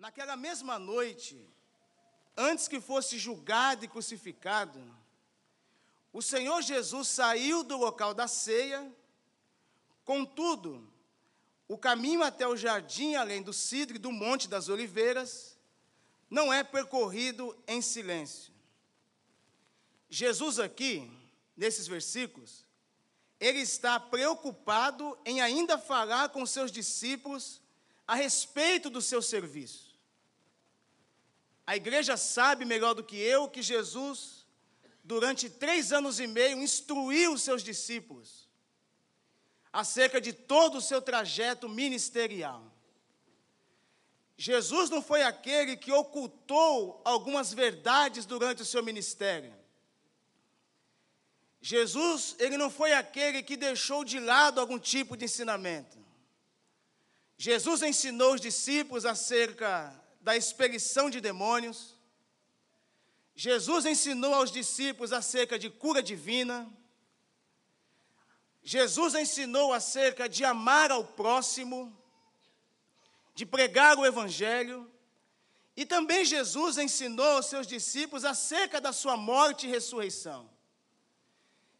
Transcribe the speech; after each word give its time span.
Naquela 0.00 0.34
mesma 0.34 0.78
noite, 0.78 1.46
antes 2.34 2.66
que 2.66 2.80
fosse 2.80 3.18
julgado 3.18 3.84
e 3.84 3.88
crucificado, 3.88 4.82
o 6.10 6.22
Senhor 6.22 6.62
Jesus 6.62 7.06
saiu 7.06 7.62
do 7.62 7.76
local 7.76 8.14
da 8.14 8.26
ceia, 8.26 8.90
contudo, 10.02 10.90
o 11.68 11.76
caminho 11.76 12.22
até 12.22 12.48
o 12.48 12.56
jardim, 12.56 13.14
além 13.14 13.42
do 13.42 13.52
cidre 13.52 13.98
do 13.98 14.10
Monte 14.10 14.48
das 14.48 14.70
Oliveiras, 14.70 15.58
não 16.30 16.50
é 16.50 16.64
percorrido 16.64 17.54
em 17.68 17.82
silêncio. 17.82 18.54
Jesus, 20.08 20.58
aqui, 20.58 21.12
nesses 21.54 21.86
versículos, 21.86 22.64
ele 23.38 23.58
está 23.58 24.00
preocupado 24.00 25.18
em 25.26 25.42
ainda 25.42 25.76
falar 25.76 26.30
com 26.30 26.46
seus 26.46 26.72
discípulos 26.72 27.60
a 28.08 28.14
respeito 28.14 28.88
do 28.88 29.02
seu 29.02 29.20
serviço. 29.20 29.89
A 31.70 31.76
igreja 31.76 32.16
sabe 32.16 32.64
melhor 32.64 32.94
do 32.94 33.04
que 33.04 33.16
eu 33.16 33.48
que 33.48 33.62
Jesus, 33.62 34.44
durante 35.04 35.48
três 35.48 35.92
anos 35.92 36.18
e 36.18 36.26
meio, 36.26 36.60
instruiu 36.60 37.32
os 37.34 37.42
seus 37.42 37.62
discípulos 37.62 38.48
acerca 39.72 40.20
de 40.20 40.32
todo 40.32 40.78
o 40.78 40.80
seu 40.80 41.00
trajeto 41.00 41.68
ministerial. 41.68 42.60
Jesus 44.36 44.90
não 44.90 45.00
foi 45.00 45.22
aquele 45.22 45.76
que 45.76 45.92
ocultou 45.92 47.00
algumas 47.04 47.54
verdades 47.54 48.26
durante 48.26 48.62
o 48.62 48.66
seu 48.66 48.82
ministério. 48.82 49.54
Jesus, 51.60 52.34
ele 52.40 52.56
não 52.56 52.68
foi 52.68 52.94
aquele 52.94 53.44
que 53.44 53.56
deixou 53.56 54.04
de 54.04 54.18
lado 54.18 54.58
algum 54.58 54.76
tipo 54.76 55.16
de 55.16 55.26
ensinamento. 55.26 56.04
Jesus 57.38 57.80
ensinou 57.80 58.34
os 58.34 58.40
discípulos 58.40 59.06
acerca 59.06 59.99
da 60.20 60.36
expelição 60.36 61.08
de 61.08 61.20
demônios. 61.20 61.96
Jesus 63.34 63.86
ensinou 63.86 64.34
aos 64.34 64.50
discípulos 64.50 65.12
acerca 65.12 65.58
de 65.58 65.70
cura 65.70 66.02
divina. 66.02 66.70
Jesus 68.62 69.14
ensinou 69.14 69.72
acerca 69.72 70.28
de 70.28 70.44
amar 70.44 70.90
ao 70.90 71.04
próximo, 71.04 71.96
de 73.34 73.46
pregar 73.46 73.98
o 73.98 74.04
Evangelho. 74.04 74.90
E 75.74 75.86
também 75.86 76.24
Jesus 76.24 76.76
ensinou 76.76 77.36
aos 77.36 77.46
seus 77.46 77.66
discípulos 77.66 78.24
acerca 78.24 78.80
da 78.80 78.92
sua 78.92 79.16
morte 79.16 79.66
e 79.66 79.70
ressurreição. 79.70 80.50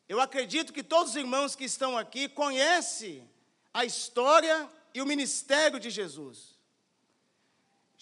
Eu 0.08 0.20
acredito 0.20 0.72
que 0.72 0.82
todos 0.82 1.10
os 1.10 1.16
irmãos 1.16 1.54
que 1.54 1.64
estão 1.64 1.96
aqui 1.98 2.28
conhecem 2.28 3.30
a 3.72 3.84
história 3.84 4.68
e 4.94 5.02
o 5.02 5.06
ministério 5.06 5.78
de 5.78 5.90
Jesus. 5.90 6.59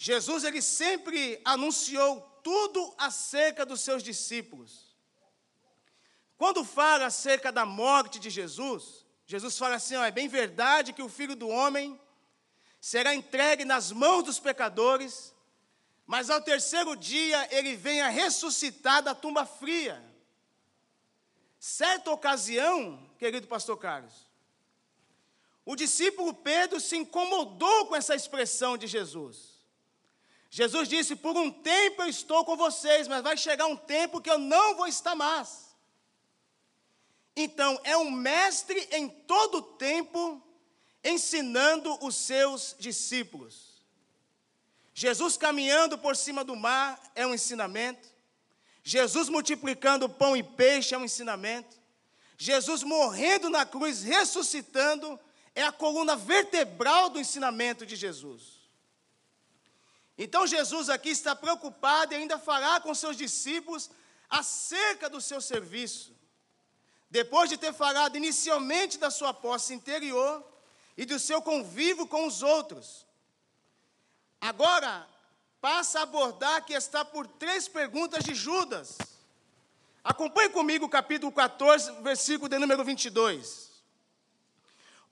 Jesus 0.01 0.45
ele 0.45 0.61
sempre 0.61 1.41
anunciou 1.43 2.21
tudo 2.41 2.95
acerca 2.97 3.65
dos 3.65 3.81
seus 3.81 4.01
discípulos. 4.01 4.95
Quando 6.37 6.63
fala 6.63 7.07
acerca 7.07 7.51
da 7.51 7.65
morte 7.65 8.17
de 8.17 8.29
Jesus, 8.29 9.05
Jesus 9.27 9.57
fala 9.57 9.75
assim: 9.75 9.97
ó, 9.97 10.05
é 10.05 10.09
bem 10.09 10.29
verdade 10.29 10.93
que 10.93 11.01
o 11.01 11.09
filho 11.09 11.35
do 11.35 11.49
homem 11.49 11.99
será 12.79 13.13
entregue 13.13 13.65
nas 13.65 13.91
mãos 13.91 14.23
dos 14.23 14.39
pecadores, 14.39 15.35
mas 16.07 16.29
ao 16.29 16.41
terceiro 16.41 16.95
dia 16.95 17.53
ele 17.53 17.75
vem 17.75 17.99
a 17.99 18.07
ressuscitar 18.07 19.03
da 19.03 19.13
tumba 19.13 19.45
fria. 19.45 20.01
Certa 21.59 22.09
ocasião, 22.09 23.05
querido 23.17 23.47
pastor 23.47 23.77
Carlos, 23.77 24.13
o 25.65 25.75
discípulo 25.75 26.33
Pedro 26.33 26.79
se 26.79 26.95
incomodou 26.95 27.87
com 27.87 27.97
essa 27.97 28.15
expressão 28.15 28.77
de 28.77 28.87
Jesus. 28.87 29.48
Jesus 30.49 30.89
disse: 30.89 31.15
Por 31.15 31.37
um 31.37 31.51
tempo 31.51 32.01
eu 32.01 32.07
estou 32.07 32.43
com 32.43 32.57
vocês, 32.57 33.07
mas 33.07 33.21
vai 33.21 33.37
chegar 33.37 33.67
um 33.67 33.77
tempo 33.77 34.21
que 34.21 34.29
eu 34.29 34.39
não 34.39 34.75
vou 34.75 34.87
estar 34.87 35.15
mais. 35.15 35.69
Então, 37.35 37.79
é 37.83 37.95
um 37.95 38.11
mestre 38.11 38.87
em 38.91 39.07
todo 39.07 39.61
tempo 39.61 40.41
ensinando 41.03 41.97
os 42.05 42.15
seus 42.15 42.75
discípulos. 42.79 43.69
Jesus 44.93 45.37
caminhando 45.37 45.97
por 45.97 46.15
cima 46.15 46.43
do 46.43 46.55
mar 46.55 47.01
é 47.15 47.25
um 47.25 47.33
ensinamento. 47.33 48.09
Jesus 48.83 49.29
multiplicando 49.29 50.09
pão 50.09 50.35
e 50.35 50.43
peixe 50.43 50.93
é 50.93 50.97
um 50.97 51.05
ensinamento. 51.05 51.77
Jesus 52.37 52.83
morrendo 52.83 53.49
na 53.49 53.65
cruz, 53.65 54.01
ressuscitando, 54.01 55.17
é 55.53 55.63
a 55.63 55.71
coluna 55.71 56.15
vertebral 56.15 57.09
do 57.09 57.19
ensinamento 57.19 57.85
de 57.85 57.95
Jesus. 57.95 58.58
Então 60.23 60.45
Jesus 60.45 60.89
aqui 60.89 61.11
está 61.11 61.33
preocupado 61.33 62.13
e 62.13 62.17
ainda 62.17 62.37
falar 62.37 62.81
com 62.81 62.93
seus 62.93 63.15
discípulos 63.15 63.89
acerca 64.29 65.09
do 65.09 65.21
seu 65.21 65.39
serviço. 65.39 66.13
Depois 67.09 67.49
de 67.49 67.57
ter 67.57 67.73
falado 67.73 68.17
inicialmente 68.17 68.97
da 68.97 69.09
sua 69.09 69.33
posse 69.33 69.73
interior 69.73 70.45
e 70.97 71.05
do 71.05 71.17
seu 71.17 71.41
convívio 71.41 72.05
com 72.05 72.27
os 72.27 72.43
outros. 72.43 73.07
Agora, 74.41 75.07
passa 75.61 75.99
a 75.99 76.03
abordar 76.03 76.65
que 76.65 76.73
está 76.73 77.05
por 77.05 77.25
três 77.25 77.69
perguntas 77.69 78.21
de 78.21 78.35
Judas. 78.35 78.97
Acompanhe 80.03 80.49
comigo 80.49 80.85
o 80.85 80.89
capítulo 80.89 81.31
14, 81.31 81.93
versículo 82.01 82.49
de 82.49 82.59
número 82.59 82.83
22. 82.83 83.69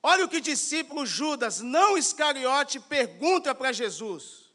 Olha 0.03 0.25
o 0.25 0.29
que 0.29 0.38
o 0.38 0.41
discípulo 0.41 1.06
Judas, 1.06 1.62
não 1.62 1.97
Iscariote, 1.97 2.78
pergunta 2.81 3.56
para 3.56 3.72
Jesus. 3.72 4.47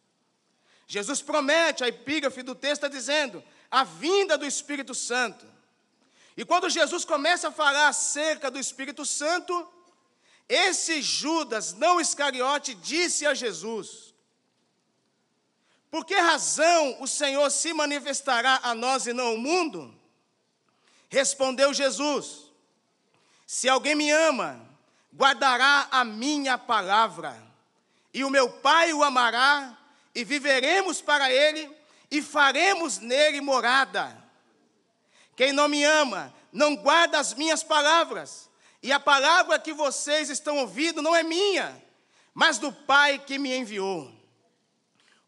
Jesus 0.92 1.22
promete, 1.22 1.82
a 1.82 1.88
epígrafe 1.88 2.42
do 2.42 2.54
texto 2.54 2.86
dizendo, 2.86 3.42
a 3.70 3.82
vinda 3.82 4.36
do 4.36 4.44
Espírito 4.44 4.94
Santo. 4.94 5.46
E 6.36 6.44
quando 6.44 6.68
Jesus 6.68 7.02
começa 7.02 7.48
a 7.48 7.50
falar 7.50 7.88
acerca 7.88 8.50
do 8.50 8.58
Espírito 8.58 9.06
Santo, 9.06 9.66
esse 10.46 11.00
Judas, 11.00 11.72
não 11.72 11.98
Iscariote, 11.98 12.74
disse 12.74 13.24
a 13.24 13.32
Jesus: 13.32 14.12
Por 15.90 16.04
que 16.04 16.14
razão 16.14 17.00
o 17.00 17.08
Senhor 17.08 17.50
se 17.50 17.72
manifestará 17.72 18.60
a 18.62 18.74
nós 18.74 19.06
e 19.06 19.14
não 19.14 19.28
ao 19.28 19.38
mundo? 19.38 19.98
Respondeu 21.08 21.72
Jesus: 21.72 22.52
Se 23.46 23.66
alguém 23.66 23.94
me 23.94 24.10
ama, 24.10 24.60
guardará 25.10 25.88
a 25.90 26.04
minha 26.04 26.58
palavra, 26.58 27.42
e 28.12 28.22
o 28.22 28.28
meu 28.28 28.50
Pai 28.60 28.92
o 28.92 29.02
amará, 29.02 29.78
e 30.14 30.24
viveremos 30.24 31.00
para 31.00 31.30
Ele 31.30 31.70
e 32.10 32.20
faremos 32.20 32.98
nele 32.98 33.40
morada. 33.40 34.22
Quem 35.34 35.52
não 35.52 35.68
me 35.68 35.82
ama, 35.82 36.32
não 36.52 36.76
guarda 36.76 37.18
as 37.18 37.32
minhas 37.34 37.62
palavras, 37.62 38.50
e 38.82 38.92
a 38.92 39.00
palavra 39.00 39.58
que 39.58 39.72
vocês 39.72 40.28
estão 40.28 40.58
ouvindo 40.58 41.00
não 41.00 41.14
é 41.14 41.22
minha, 41.22 41.82
mas 42.34 42.58
do 42.58 42.72
Pai 42.72 43.18
que 43.18 43.38
me 43.38 43.56
enviou. 43.56 44.12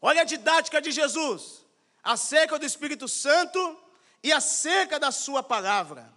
Olha 0.01 0.21
a 0.21 0.25
didática 0.25 0.81
de 0.81 0.91
Jesus 0.91 1.65
acerca 2.03 2.59
do 2.59 2.65
Espírito 2.65 3.07
Santo 3.07 3.79
e 4.21 4.31
acerca 4.31 4.99
da 4.99 5.11
Sua 5.11 5.41
palavra. 5.41 6.13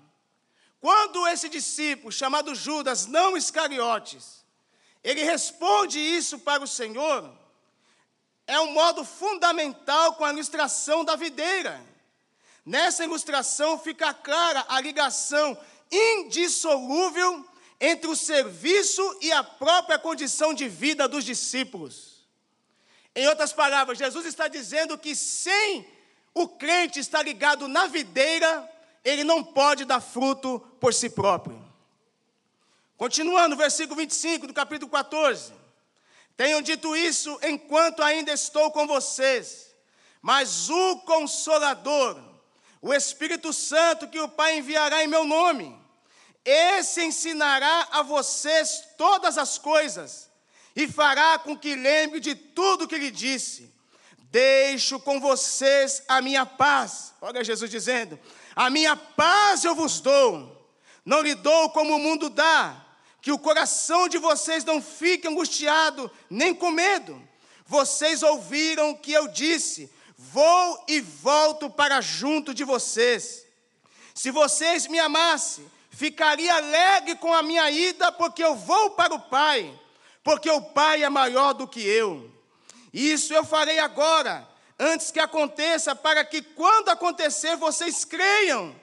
Quando 0.80 1.26
esse 1.26 1.48
discípulo, 1.48 2.12
chamado 2.12 2.54
Judas, 2.54 3.06
não 3.06 3.36
Iscariotes, 3.36 4.44
ele 5.02 5.22
responde 5.22 5.98
isso 5.98 6.38
para 6.40 6.62
o 6.62 6.66
Senhor, 6.66 7.32
é 8.48 8.58
um 8.58 8.72
modo 8.72 9.04
fundamental 9.04 10.14
com 10.14 10.24
a 10.24 10.32
ilustração 10.32 11.04
da 11.04 11.14
videira. 11.14 11.80
Nessa 12.64 13.04
ilustração 13.04 13.78
fica 13.78 14.12
clara 14.14 14.64
a 14.68 14.80
ligação 14.80 15.56
indissolúvel 15.92 17.46
entre 17.78 18.10
o 18.10 18.16
serviço 18.16 19.18
e 19.20 19.30
a 19.30 19.44
própria 19.44 19.98
condição 19.98 20.54
de 20.54 20.66
vida 20.66 21.06
dos 21.06 21.24
discípulos. 21.24 22.26
Em 23.14 23.28
outras 23.28 23.52
palavras, 23.52 23.98
Jesus 23.98 24.24
está 24.24 24.48
dizendo 24.48 24.96
que 24.96 25.14
sem 25.14 25.86
o 26.32 26.48
crente 26.48 26.98
estar 26.98 27.22
ligado 27.22 27.68
na 27.68 27.86
videira, 27.86 28.68
ele 29.04 29.24
não 29.24 29.44
pode 29.44 29.84
dar 29.84 30.00
fruto 30.00 30.58
por 30.80 30.94
si 30.94 31.10
próprio. 31.10 31.62
Continuando, 32.96 33.56
versículo 33.56 33.96
25 33.96 34.46
do 34.46 34.54
capítulo 34.54 34.90
14. 34.90 35.52
Tenho 36.38 36.62
dito 36.62 36.94
isso 36.94 37.36
enquanto 37.42 38.00
ainda 38.00 38.32
estou 38.32 38.70
com 38.70 38.86
vocês, 38.86 39.74
mas 40.22 40.70
o 40.70 40.98
Consolador, 40.98 42.16
o 42.80 42.94
Espírito 42.94 43.52
Santo 43.52 44.06
que 44.06 44.20
o 44.20 44.28
Pai 44.28 44.58
enviará 44.58 45.02
em 45.02 45.08
meu 45.08 45.24
nome, 45.24 45.76
esse 46.44 47.04
ensinará 47.04 47.88
a 47.90 48.02
vocês 48.02 48.84
todas 48.96 49.36
as 49.36 49.58
coisas 49.58 50.30
e 50.76 50.86
fará 50.86 51.40
com 51.40 51.58
que 51.58 51.74
lembre 51.74 52.20
de 52.20 52.36
tudo 52.36 52.86
que 52.86 52.98
lhe 52.98 53.10
disse. 53.10 53.74
Deixo 54.30 55.00
com 55.00 55.18
vocês 55.18 56.04
a 56.06 56.22
minha 56.22 56.46
paz. 56.46 57.14
Olha 57.20 57.42
Jesus 57.42 57.68
dizendo: 57.68 58.16
A 58.54 58.70
minha 58.70 58.94
paz 58.94 59.64
eu 59.64 59.74
vos 59.74 59.98
dou, 59.98 60.72
não 61.04 61.20
lhe 61.20 61.34
dou 61.34 61.70
como 61.70 61.96
o 61.96 61.98
mundo 61.98 62.30
dá 62.30 62.87
que 63.20 63.32
o 63.32 63.38
coração 63.38 64.08
de 64.08 64.18
vocês 64.18 64.64
não 64.64 64.80
fique 64.80 65.26
angustiado, 65.26 66.10
nem 66.30 66.54
com 66.54 66.70
medo. 66.70 67.20
vocês 67.66 68.22
ouviram 68.22 68.94
que 68.94 69.12
eu 69.12 69.28
disse: 69.28 69.90
Vou 70.16 70.84
e 70.88 71.00
volto 71.00 71.68
para 71.70 72.00
junto 72.00 72.54
de 72.54 72.64
vocês. 72.64 73.46
Se 74.14 74.30
vocês 74.30 74.86
me 74.88 74.98
amassem, 74.98 75.70
ficaria 75.90 76.54
alegre 76.54 77.14
com 77.16 77.32
a 77.32 77.42
minha 77.42 77.70
ida, 77.70 78.10
porque 78.10 78.42
eu 78.42 78.54
vou 78.54 78.90
para 78.90 79.14
o 79.14 79.20
Pai, 79.20 79.78
porque 80.24 80.50
o 80.50 80.60
Pai 80.60 81.04
é 81.04 81.08
maior 81.08 81.52
do 81.52 81.68
que 81.68 81.80
eu. 81.80 82.30
Isso 82.92 83.32
eu 83.34 83.44
farei 83.44 83.78
agora, 83.78 84.48
antes 84.78 85.10
que 85.10 85.20
aconteça, 85.20 85.94
para 85.94 86.24
que 86.24 86.42
quando 86.42 86.88
acontecer 86.88 87.56
vocês 87.56 88.04
creiam. 88.04 88.74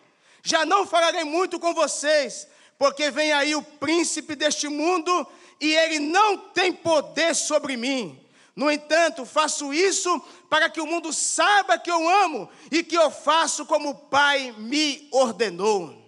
Já 0.44 0.66
não 0.66 0.86
falarei 0.86 1.24
muito 1.24 1.60
com 1.60 1.74
vocês, 1.74 2.48
porque 2.78 3.10
vem 3.10 3.32
aí 3.32 3.56
o 3.56 3.64
príncipe 3.64 4.36
deste 4.36 4.68
mundo 4.68 5.28
e 5.60 5.74
ele 5.74 6.00
não 6.00 6.38
tem 6.38 6.74
poder 6.74 7.34
sobre 7.36 7.78
mim. 7.78 8.22
No 8.56 8.72
entanto, 8.72 9.26
faço 9.26 9.74
isso 9.74 10.20
para 10.50 10.70
que 10.70 10.80
o 10.80 10.86
mundo 10.86 11.12
saiba 11.12 11.78
que 11.78 11.92
eu 11.92 12.08
amo 12.24 12.50
e 12.72 12.84
que 12.84 12.96
eu 12.96 13.12
faço 13.12 13.66
como 13.66 13.90
o 13.90 13.96
Pai 13.96 14.54
me 14.58 15.10
ordenou. 15.12 16.04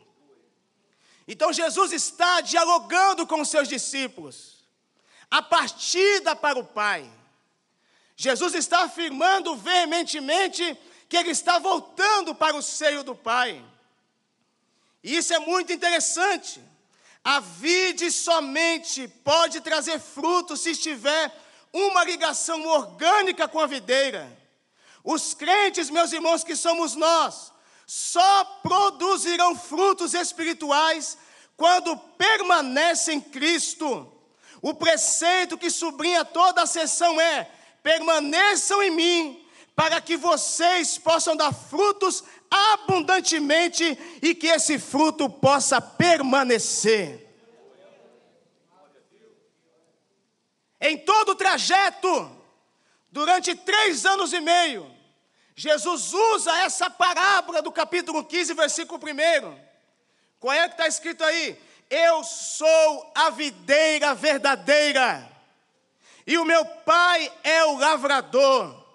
Então 1.27 1.51
Jesus 1.51 1.91
está 1.91 2.39
dialogando 2.39 3.27
com 3.27 3.41
os 3.41 3.49
seus 3.49 3.67
discípulos, 3.67 4.65
a 5.29 5.41
partida 5.41 6.35
para 6.35 6.57
o 6.57 6.63
Pai. 6.63 7.09
Jesus 8.15 8.55
está 8.55 8.83
afirmando 8.83 9.55
veementemente 9.55 10.77
que 11.09 11.17
ele 11.17 11.29
está 11.31 11.59
voltando 11.59 12.33
para 12.33 12.55
o 12.55 12.61
seio 12.61 13.03
do 13.03 13.13
Pai. 13.13 13.63
E 15.07 15.15
isso 15.15 15.33
é 15.33 15.39
muito 15.39 15.71
interessante. 15.71 16.61
A 17.23 17.39
vide 17.39 18.11
somente 18.11 19.07
pode 19.07 19.61
trazer 19.61 20.01
fruto 20.01 20.57
se 20.57 20.71
estiver 20.71 21.33
uma 21.71 22.03
ligação 22.03 22.67
orgânica 22.67 23.47
com 23.47 23.57
a 23.61 23.65
videira. 23.65 24.29
Os 25.05 25.33
crentes, 25.33 25.89
meus 25.89 26.11
irmãos, 26.11 26.43
que 26.43 26.57
somos 26.57 26.93
nós, 26.93 27.53
só 27.85 28.43
produzirão 28.61 29.55
frutos 29.55 30.13
espirituais 30.13 31.17
quando 31.55 31.95
permanecem 31.95 33.19
em 33.19 33.21
Cristo. 33.21 34.11
O 34.61 34.73
preceito 34.73 35.57
que 35.57 35.69
sublinha 35.69 36.25
toda 36.25 36.63
a 36.63 36.67
sessão 36.67 37.21
é: 37.21 37.49
permaneçam 37.81 38.83
em 38.83 38.91
mim, 38.91 39.46
para 39.77 40.01
que 40.01 40.17
vocês 40.17 40.97
possam 40.97 41.35
dar 41.35 41.53
frutos 41.53 42.23
abundantemente 42.49 43.85
e 44.23 44.33
que 44.33 44.47
esse 44.47 44.79
fruto 44.79 45.29
possa 45.29 45.79
permanecer. 45.79 47.23
Em 50.81 50.97
todo 50.97 51.29
o 51.29 51.35
trajeto, 51.35 52.09
durante 53.11 53.53
três 53.53 54.03
anos 54.03 54.33
e 54.33 54.39
meio, 54.39 54.91
Jesus 55.55 56.11
usa 56.11 56.57
essa 56.61 56.89
parábola 56.89 57.61
do 57.61 57.71
capítulo 57.71 58.23
15, 58.23 58.55
versículo 58.55 58.99
1. 58.99 59.59
Qual 60.39 60.53
é 60.55 60.67
que 60.67 60.73
está 60.73 60.87
escrito 60.87 61.23
aí? 61.23 61.55
Eu 61.87 62.23
sou 62.23 63.11
a 63.13 63.29
videira 63.29 64.15
verdadeira, 64.15 65.31
e 66.25 66.35
o 66.39 66.45
meu 66.45 66.65
pai 66.65 67.31
é 67.43 67.63
o 67.63 67.77
lavrador. 67.77 68.86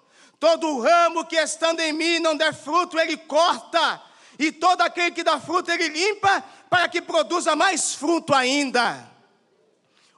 Todo 0.43 0.81
ramo 0.81 1.23
que 1.23 1.37
estando 1.37 1.79
em 1.79 1.93
mim 1.93 2.19
não 2.19 2.35
der 2.35 2.53
fruto, 2.53 2.99
ele 2.99 3.15
corta, 3.15 4.01
e 4.37 4.51
todo 4.51 4.81
aquele 4.81 5.11
que 5.11 5.23
dá 5.23 5.39
fruto, 5.39 5.71
ele 5.71 5.87
limpa, 5.87 6.43
para 6.69 6.89
que 6.89 7.01
produza 7.01 7.55
mais 7.55 7.95
fruto 7.95 8.33
ainda. 8.35 9.09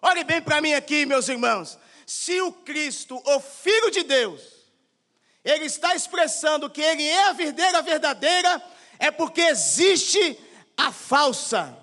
Olhe 0.02 0.24
bem 0.24 0.42
para 0.42 0.62
mim 0.62 0.74
aqui, 0.74 1.06
meus 1.06 1.30
irmãos. 1.30 1.78
Se 2.08 2.42
o 2.42 2.52
Cristo, 2.52 3.22
o 3.24 3.40
Filho 3.40 3.92
de 3.92 4.02
Deus, 4.02 4.42
ele 5.44 5.66
está 5.66 5.94
expressando 5.94 6.72
que 6.72 6.82
ele 6.82 7.08
é 7.08 7.30
a 7.30 7.34
videira 7.34 7.84
verdadeira, 7.84 8.64
é 8.98 9.12
porque 9.12 9.42
existe 9.42 10.40
a 10.76 10.92
falsa. 10.92 11.78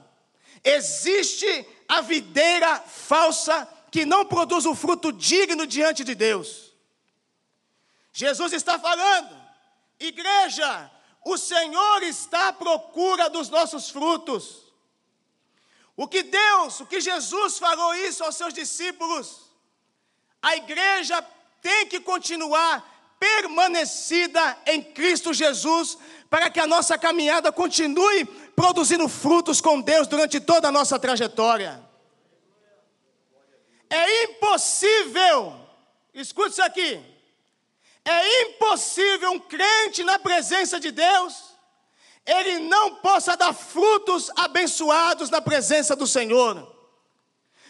Existe 0.65 1.65
a 1.87 2.01
videira 2.01 2.83
falsa 2.89 3.69
que 3.89 4.05
não 4.05 4.25
produz 4.25 4.67
o 4.67 4.75
fruto 4.75 5.13
digno 5.13 5.65
diante 5.65 6.03
de 6.03 6.17
Deus. 6.17 6.72
Jesus 8.13 8.53
está 8.53 8.79
falando, 8.79 9.35
igreja, 9.99 10.91
o 11.25 11.39
Senhor 11.39 12.03
está 12.03 12.49
à 12.49 12.53
procura 12.53 13.31
dos 13.31 13.49
nossos 13.49 13.89
frutos. 13.89 14.73
O 15.97 16.07
que 16.07 16.23
Deus, 16.23 16.81
o 16.81 16.87
que 16.87 17.01
Jesus 17.01 17.59
falou 17.59 17.95
isso 17.95 18.23
aos 18.25 18.37
seus 18.37 18.53
discípulos, 18.53 19.51
a 20.41 20.57
igreja 20.57 21.23
tem 21.61 21.87
que 21.87 22.01
continuar 22.01 22.91
permanecida 23.19 24.59
em 24.67 24.83
Cristo 24.83 25.33
Jesus, 25.33 25.97
para 26.29 26.51
que 26.51 26.59
a 26.59 26.67
nossa 26.67 26.99
caminhada 26.99 27.53
continue 27.53 28.25
produzindo 28.57 29.09
frutos 29.09 29.61
com 29.61 29.81
Deus 29.81 30.09
durante 30.09 30.41
toda 30.41 30.69
a 30.69 30.73
nossa 30.73 30.99
trajetória. 30.99 31.81
É 33.89 34.25
impossível, 34.25 35.55
escute 36.13 36.51
isso 36.51 36.63
aqui, 36.63 37.12
é 38.05 38.43
impossível 38.43 39.33
um 39.33 39.41
crente 39.41 40.03
na 40.03 40.19
presença 40.19 40.81
de 40.81 40.91
Deus 40.91 41.53
ele 42.25 42.61
não 42.61 42.97
possa 42.97 43.37
dar 43.37 43.53
frutos 43.53 44.31
abençoados 44.37 45.29
na 45.29 45.41
presença 45.41 45.97
do 45.97 46.07
Senhor. 46.07 46.71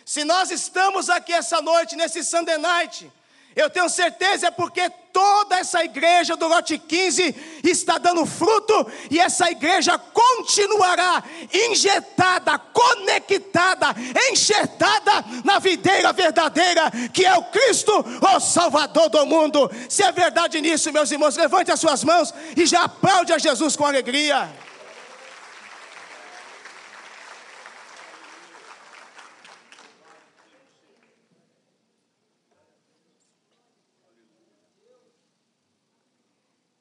Se 0.04 0.24
nós 0.24 0.50
estamos 0.50 1.08
aqui 1.08 1.32
essa 1.32 1.62
noite, 1.62 1.96
nesse 1.96 2.22
Sunday 2.24 2.58
Night, 2.58 3.10
eu 3.54 3.68
tenho 3.70 3.88
certeza 3.88 4.48
é 4.48 4.50
porque 4.50 4.90
toda 5.12 5.58
essa 5.58 5.84
igreja 5.84 6.36
do 6.36 6.48
lote 6.48 6.78
15 6.78 7.60
está 7.64 7.98
dando 7.98 8.24
fruto 8.24 8.90
e 9.10 9.20
essa 9.20 9.50
igreja 9.50 9.98
continuará 9.98 11.22
injetada, 11.52 12.58
conectada, 12.58 13.94
enxertada 14.30 15.24
na 15.44 15.58
videira 15.58 16.12
verdadeira, 16.12 16.90
que 17.12 17.24
é 17.26 17.34
o 17.36 17.44
Cristo, 17.44 17.92
o 18.20 18.40
Salvador 18.40 19.10
do 19.10 19.26
mundo. 19.26 19.70
Se 19.88 20.02
é 20.02 20.10
verdade 20.10 20.60
nisso, 20.60 20.92
meus 20.92 21.10
irmãos, 21.10 21.36
levante 21.36 21.70
as 21.70 21.80
suas 21.80 22.02
mãos 22.02 22.32
e 22.56 22.64
já 22.64 22.84
aplaude 22.84 23.32
a 23.32 23.38
Jesus 23.38 23.76
com 23.76 23.84
alegria. 23.84 24.50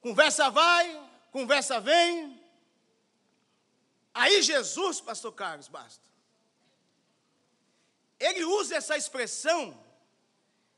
Conversa 0.02 0.50
vai, 0.50 1.10
conversa 1.32 1.80
vem. 1.80 2.42
Aí 4.14 4.42
Jesus, 4.42 5.00
pastor 5.00 5.32
Carlos, 5.34 5.68
basta. 5.68 6.04
Ele 8.20 8.44
usa 8.44 8.76
essa 8.76 8.98
expressão 8.98 9.80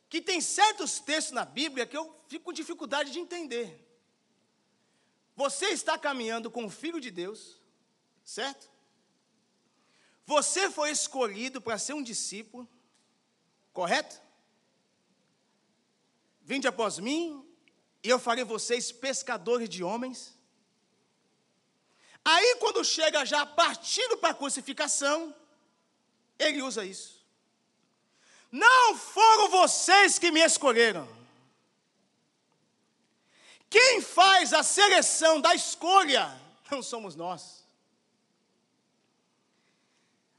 que 0.09 0.21
tem 0.21 0.39
certos 0.39 0.99
textos 0.99 1.33
na 1.33 1.45
Bíblia 1.45 1.85
que 1.85 1.97
eu 1.97 2.13
fico 2.27 2.45
com 2.45 2.53
dificuldade 2.53 3.11
de 3.11 3.19
entender. 3.19 3.79
Você 5.35 5.67
está 5.67 5.97
caminhando 5.97 6.51
com 6.51 6.65
o 6.65 6.69
Filho 6.69 7.01
de 7.01 7.09
Deus, 7.09 7.59
certo? 8.23 8.69
Você 10.25 10.69
foi 10.69 10.91
escolhido 10.91 11.59
para 11.59 11.77
ser 11.77 11.93
um 11.93 12.03
discípulo, 12.03 12.69
correto? 13.73 14.21
Vinde 16.41 16.67
após 16.67 16.99
mim, 16.99 17.43
e 18.03 18.09
eu 18.09 18.19
farei 18.19 18.43
vocês 18.43 18.91
pescadores 18.91 19.69
de 19.69 19.83
homens. 19.83 20.37
Aí, 22.25 22.57
quando 22.59 22.83
chega 22.83 23.25
já 23.25 23.45
partindo 23.45 24.17
para 24.17 24.31
a 24.31 24.33
crucificação, 24.33 25.33
ele 26.37 26.61
usa 26.61 26.85
isso. 26.85 27.23
Não 28.51 28.97
foram 28.97 29.49
vocês 29.49 30.19
que 30.19 30.31
me 30.31 30.41
escolheram. 30.41 31.07
Quem 33.69 34.01
faz 34.01 34.53
a 34.53 34.61
seleção 34.61 35.41
da 35.41 35.55
escolha 35.55 36.39
não 36.69 36.83
somos 36.83 37.15
nós. 37.15 37.63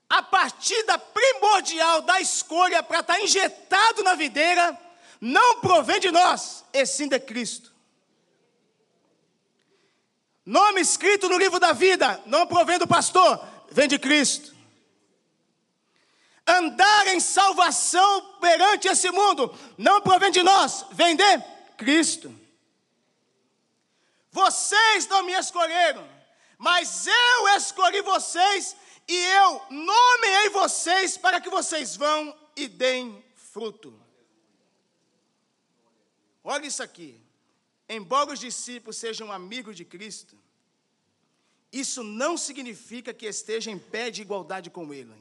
A 0.09 0.23
partida 0.23 0.99
primordial 0.99 2.03
da 2.03 2.21
escolha 2.21 2.83
para 2.83 3.01
estar 3.01 3.21
injetado 3.21 4.03
na 4.05 4.15
videira 4.15 4.79
não 5.25 5.59
provém 5.59 5.99
de 5.99 6.11
nós, 6.11 6.67
e 6.71 6.85
sim 6.85 7.09
de 7.09 7.19
Cristo. 7.19 7.73
Nome 10.45 10.83
escrito 10.83 11.31
no 11.31 11.39
livro 11.39 11.59
da 11.59 11.73
vida 11.73 12.23
não 12.27 12.47
provém 12.47 12.79
do 12.79 12.87
pastor, 12.87 13.43
vem 13.71 13.89
de 13.89 13.99
Cristo. 13.99 14.55
Andar 16.47 17.07
em 17.07 17.21
salvação 17.21 18.35
perante 18.39 18.87
esse 18.87 19.11
mundo 19.11 19.59
não 19.79 20.03
provém 20.03 20.31
de 20.31 20.43
nós, 20.43 20.85
vem 20.91 21.17
de 21.17 21.43
Cristo. 21.79 22.39
Vocês 24.31 25.07
não 25.09 25.23
me 25.23 25.33
escolheram, 25.33 26.07
mas 26.59 27.07
eu 27.07 27.49
escolhi 27.57 28.03
vocês 28.03 28.77
e 29.09 29.17
eu 29.17 29.63
nomeei 29.71 30.51
vocês 30.51 31.17
para 31.17 31.41
que 31.41 31.49
vocês 31.49 31.97
vão 31.97 32.37
e 32.55 32.69
deem 32.69 33.25
fruto. 33.35 34.04
Olha 36.45 36.67
isso 36.67 36.83
aqui. 36.83 37.21
Embora 37.89 38.33
os 38.33 38.39
discípulos 38.39 38.97
sejam 38.97 39.33
amigos 39.33 39.77
de 39.77 39.85
Cristo, 39.85 40.39
isso 41.73 42.05
não 42.05 42.37
significa 42.37 43.13
que 43.13 43.27
esteja 43.27 43.71
em 43.71 43.79
pé 43.79 44.11
de 44.11 44.23
igualdade 44.23 44.71
com 44.71 44.95
Ele. 44.95 45.13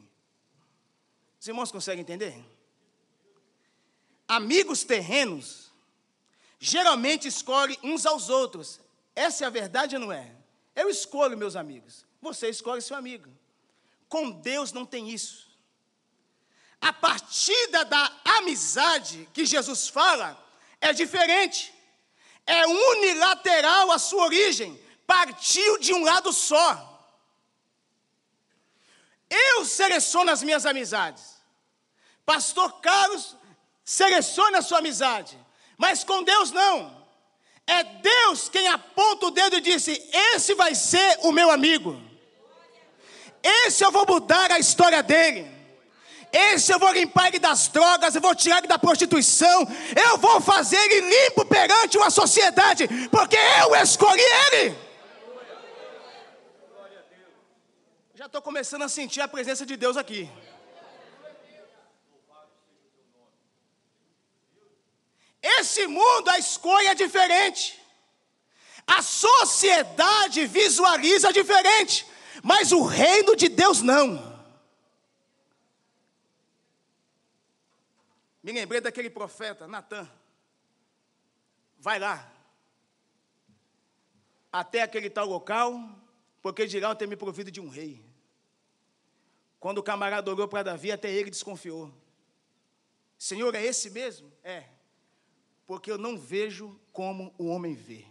Os 1.39 1.47
irmãos 1.47 1.71
conseguem 1.71 2.01
entender? 2.01 2.45
Amigos 4.27 4.83
terrenos 4.83 5.71
geralmente 6.59 7.27
escolhem 7.27 7.77
uns 7.83 8.05
aos 8.05 8.29
outros. 8.29 8.79
Essa 9.15 9.43
é 9.43 9.47
a 9.47 9.49
verdade 9.49 9.95
ou 9.95 10.01
não 10.01 10.11
é? 10.11 10.33
Eu 10.75 10.89
escolho 10.89 11.37
meus 11.37 11.55
amigos. 11.55 12.05
Você 12.21 12.49
escolhe 12.49 12.81
seu 12.81 12.95
amigo. 12.95 13.29
Com 14.07 14.31
Deus 14.31 14.71
não 14.71 14.85
tem 14.85 15.09
isso. 15.09 15.51
A 16.79 16.93
partida 16.93 17.83
da 17.83 18.21
amizade 18.23 19.27
que 19.33 19.45
Jesus 19.45 19.87
fala 19.87 20.42
é 20.83 20.91
diferente. 20.91 21.73
É 22.45 22.67
unilateral 22.67 23.91
a 23.91 23.97
sua 23.97 24.25
origem. 24.25 24.79
Partiu 25.07 25.79
de 25.79 25.93
um 25.93 26.03
lado 26.03 26.31
só. 26.33 26.67
Eu 29.29 29.65
seleciono 29.65 30.29
as 30.29 30.43
minhas 30.43 30.65
amizades. 30.65 31.23
Pastor 32.25 32.81
Carlos 32.81 33.35
seleciona 33.83 34.59
a 34.59 34.61
sua 34.61 34.79
amizade. 34.79 35.37
Mas 35.77 36.03
com 36.03 36.21
Deus 36.21 36.51
não. 36.51 37.01
É 37.65 37.83
Deus 37.83 38.49
quem 38.49 38.67
aponta 38.67 39.27
o 39.27 39.31
dedo 39.31 39.55
e 39.55 39.61
disse: 39.61 39.91
Esse 40.33 40.53
vai 40.53 40.75
ser 40.75 41.19
o 41.21 41.31
meu 41.31 41.49
amigo. 41.49 41.99
Esse 43.41 43.85
eu 43.85 43.91
vou 43.91 44.05
mudar 44.05 44.51
a 44.51 44.59
história 44.59 45.01
dele. 45.01 45.49
Esse 46.33 46.71
eu 46.73 46.79
vou 46.79 46.91
limpar 46.91 47.27
ele 47.27 47.37
das 47.37 47.67
drogas, 47.67 48.15
eu 48.15 48.21
vou 48.21 48.33
tirar 48.33 48.57
ele 48.57 48.67
da 48.67 48.79
prostituição, 48.79 49.67
eu 49.95 50.17
vou 50.17 50.41
fazer 50.41 50.77
ele 50.77 51.07
limpo 51.07 51.45
perante 51.45 51.95
uma 51.95 52.09
sociedade, 52.09 52.87
porque 53.11 53.37
eu 53.61 53.75
escolhi 53.75 54.23
ele. 54.47 54.75
Já 58.15 58.25
estou 58.25 58.41
começando 58.41 58.81
a 58.81 58.89
sentir 58.89 59.21
a 59.21 59.27
presença 59.27 59.63
de 59.63 59.77
Deus 59.77 59.95
aqui. 59.95 60.27
Esse 65.59 65.85
mundo, 65.85 66.29
a 66.29 66.39
escolha 66.39 66.89
é 66.89 66.95
diferente. 66.95 67.79
A 68.87 69.03
sociedade 69.03 70.47
visualiza 70.47 71.31
diferente, 71.31 72.07
mas 72.41 72.71
o 72.71 72.81
reino 72.83 73.35
de 73.35 73.49
Deus 73.49 73.81
não. 73.83 74.32
Me 78.43 78.51
lembrei 78.51 78.81
daquele 78.81 79.09
profeta, 79.09 79.67
Natan. 79.67 80.07
Vai 81.79 81.97
lá. 81.97 82.31
Até 84.51 84.81
aquele 84.81 85.09
tal 85.09 85.25
local, 85.25 85.73
porque 86.41 86.63
eu 86.63 86.95
tenho 86.95 87.09
me 87.09 87.15
provido 87.15 87.49
de 87.49 87.59
um 87.59 87.69
rei. 87.69 88.05
Quando 89.59 89.77
o 89.79 89.83
camarada 89.83 90.29
olhou 90.29 90.47
para 90.47 90.63
Davi, 90.63 90.91
até 90.91 91.09
ele 91.09 91.31
desconfiou. 91.31 91.91
Senhor, 93.17 93.55
é 93.55 93.63
esse 93.63 93.89
mesmo? 93.89 94.31
É 94.43 94.65
porque 95.65 95.91
eu 95.91 95.97
não 95.97 96.17
vejo 96.17 96.79
como 96.91 97.33
o 97.37 97.47
homem 97.47 97.73
vê. 97.73 98.05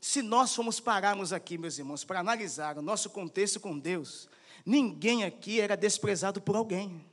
Se 0.00 0.20
nós 0.20 0.54
formos 0.54 0.80
pararmos 0.80 1.32
aqui, 1.32 1.56
meus 1.56 1.78
irmãos, 1.78 2.04
para 2.04 2.20
analisar 2.20 2.76
o 2.76 2.82
nosso 2.82 3.10
contexto 3.10 3.60
com 3.60 3.78
Deus, 3.78 4.28
ninguém 4.66 5.24
aqui 5.24 5.60
era 5.60 5.76
desprezado 5.76 6.40
por 6.40 6.56
alguém. 6.56 7.04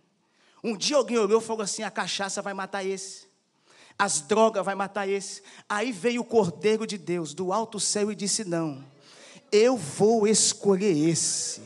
Um 0.64 0.76
dia 0.76 0.98
alguém 0.98 1.18
olhou 1.18 1.42
e 1.42 1.44
falou 1.44 1.64
assim: 1.64 1.84
a 1.84 1.92
cachaça 1.92 2.42
vai 2.42 2.54
matar 2.54 2.86
esse, 2.86 3.28
as 3.98 4.22
drogas 4.22 4.64
vai 4.64 4.76
matar 4.76 5.08
esse. 5.08 5.42
Aí 5.68 5.92
veio 5.92 6.22
o 6.22 6.26
Cordeiro 6.26 6.86
de 6.86 6.98
Deus 6.98 7.34
do 7.34 7.52
alto 7.52 7.80
céu 7.80 8.12
e 8.12 8.16
disse: 8.16 8.44
não, 8.44 8.84
eu 9.52 9.78
vou 9.78 10.28
escolher 10.28 11.10
esse. 11.10 11.62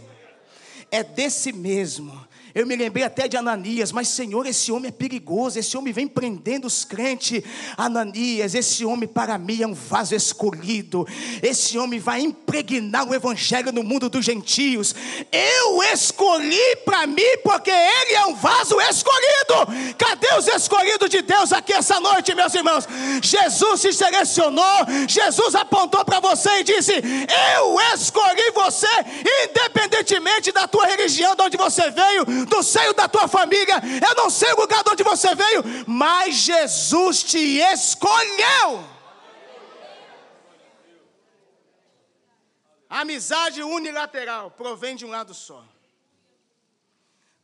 É 0.91 1.03
desse 1.03 1.51
mesmo 1.51 2.27
eu 2.55 2.67
me 2.67 2.75
lembrei 2.75 3.03
até 3.03 3.27
de 3.27 3.35
Ananias, 3.35 3.91
mas 3.91 4.07
Senhor, 4.09 4.45
esse 4.45 4.71
homem 4.71 4.89
é 4.89 4.91
perigoso, 4.91 5.57
esse 5.57 5.75
homem 5.75 5.91
vem 5.91 6.07
prendendo 6.07 6.67
os 6.67 6.85
crentes. 6.85 7.41
Ananias, 7.75 8.53
esse 8.53 8.85
homem 8.85 9.07
para 9.07 9.39
mim 9.39 9.63
é 9.63 9.67
um 9.67 9.73
vaso 9.73 10.13
escolhido, 10.13 11.07
esse 11.41 11.79
homem 11.79 11.99
vai 11.99 12.21
impregnar 12.21 13.09
o 13.09 13.15
evangelho 13.15 13.71
no 13.71 13.81
mundo 13.81 14.07
dos 14.07 14.23
gentios. 14.23 14.93
Eu 15.31 15.81
escolhi 15.91 16.75
para 16.85 17.07
mim, 17.07 17.37
porque 17.43 17.71
ele 17.71 18.13
é 18.13 18.25
um 18.27 18.35
vaso 18.35 18.79
escolhido. 18.81 19.95
Cadê 19.97 20.35
os 20.37 20.47
escolhidos 20.47 21.09
de 21.09 21.23
Deus 21.23 21.51
aqui 21.51 21.73
essa 21.73 21.99
noite, 21.99 22.35
meus 22.35 22.53
irmãos? 22.53 22.87
Jesus 23.21 23.81
se 23.81 23.91
selecionou, 23.91 24.85
Jesus 25.07 25.55
apontou 25.55 26.05
para 26.05 26.19
você 26.19 26.59
e 26.59 26.63
disse: 26.63 26.93
Eu 26.93 27.79
escolhi 27.95 28.51
você, 28.53 28.87
independentemente 29.49 30.51
da 30.51 30.67
tua 30.67 30.85
religião, 30.85 31.35
de 31.35 31.41
onde 31.41 31.57
você 31.57 31.89
veio 31.89 32.42
do 32.45 32.63
seio 32.63 32.93
da 32.93 33.07
tua 33.07 33.27
família, 33.27 33.81
eu 34.07 34.15
não 34.15 34.29
sei 34.29 34.51
o 34.53 34.61
lugar 34.61 34.83
de 34.83 34.91
onde 34.91 35.03
você 35.03 35.33
veio, 35.35 35.63
mas 35.87 36.35
Jesus 36.35 37.23
te 37.23 37.59
escolheu. 37.59 38.83
A 42.89 42.99
amizade 43.01 43.63
unilateral 43.63 44.51
provém 44.51 44.95
de 44.95 45.03
um 45.03 45.09
lado 45.09 45.33
só. 45.33 45.65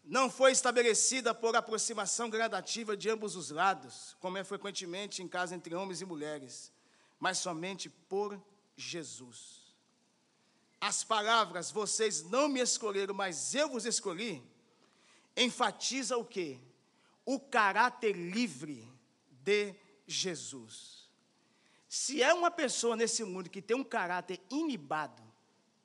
Não 0.04 0.30
foi 0.30 0.52
estabelecida 0.52 1.34
por 1.34 1.56
aproximação 1.56 2.30
gradativa 2.30 2.98
de 2.98 3.10
ambos 3.10 3.36
os 3.36 3.52
lados, 3.52 4.16
como 4.20 4.38
é 4.38 4.44
frequentemente 4.44 5.22
em 5.22 5.28
casa 5.28 5.56
entre 5.56 5.76
homens 5.76 6.02
e 6.02 6.06
mulheres, 6.06 6.72
mas 7.20 7.38
somente 7.38 7.90
por 7.90 8.40
Jesus. 8.76 9.60
As 10.82 11.04
palavras, 11.04 11.70
vocês 11.72 12.24
não 12.24 12.48
me 12.48 12.60
escolheram, 12.60 13.14
mas 13.14 13.54
eu 13.54 13.70
vos 13.70 13.86
escolhi, 13.86 14.42
enfatiza 15.40 16.18
o 16.18 16.26
que? 16.26 16.60
O 17.26 17.40
caráter 17.40 18.14
livre 18.16 18.88
de 19.30 19.74
Jesus. 20.06 21.10
Se 21.88 22.22
é 22.22 22.34
uma 22.34 22.52
pessoa 22.52 22.96
nesse 22.96 23.24
mundo 23.24 23.50
que 23.50 23.62
tem 23.62 23.76
um 23.76 23.84
caráter 23.84 24.40
inibado, 24.50 25.24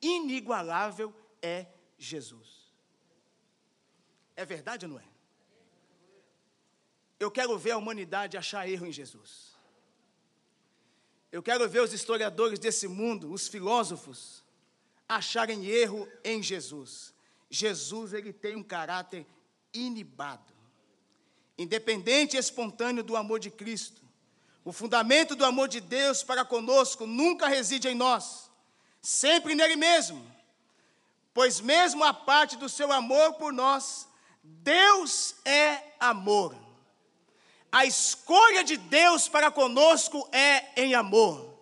inigualável, 0.01 1.13
é 1.41 1.67
Jesus. 1.97 2.65
É 4.35 4.45
verdade 4.45 4.85
ou 4.85 4.91
não 4.91 4.99
é? 4.99 5.05
Eu 7.19 7.31
quero 7.31 7.57
ver 7.57 7.71
a 7.71 7.77
humanidade 7.77 8.37
achar 8.37 8.67
erro 8.69 8.85
em 8.85 8.91
Jesus. 8.91 9.55
Eu 11.31 11.41
quero 11.41 11.67
ver 11.67 11.81
os 11.81 11.93
historiadores 11.93 12.59
desse 12.59 12.87
mundo, 12.87 13.31
os 13.31 13.47
filósofos, 13.47 14.43
acharem 15.07 15.65
erro 15.65 16.07
em 16.23 16.41
Jesus. 16.43 17.13
Jesus 17.49 18.13
ele 18.13 18.33
tem 18.33 18.55
um 18.55 18.63
caráter 18.63 19.25
inibado, 19.75 20.53
independente 21.57 22.35
e 22.35 22.39
espontâneo 22.39 23.03
do 23.03 23.15
amor 23.15 23.39
de 23.39 23.49
Cristo. 23.51 24.01
O 24.63 24.71
fundamento 24.71 25.35
do 25.35 25.45
amor 25.45 25.67
de 25.67 25.79
Deus 25.79 26.23
para 26.23 26.43
conosco 26.43 27.05
nunca 27.05 27.47
reside 27.47 27.87
em 27.87 27.95
nós, 27.95 28.49
sempre 29.01 29.53
nele 29.53 29.75
mesmo. 29.75 30.25
Pois, 31.33 31.59
mesmo 31.59 32.03
a 32.03 32.13
parte 32.13 32.55
do 32.55 32.69
seu 32.69 32.91
amor 32.91 33.33
por 33.33 33.51
nós, 33.51 34.07
Deus 34.41 35.35
é 35.43 35.81
amor. 35.99 36.55
A 37.71 37.85
escolha 37.85 38.63
de 38.63 38.77
Deus 38.77 39.27
para 39.27 39.51
conosco 39.51 40.27
é 40.31 40.81
em 40.81 40.95
amor. 40.95 41.53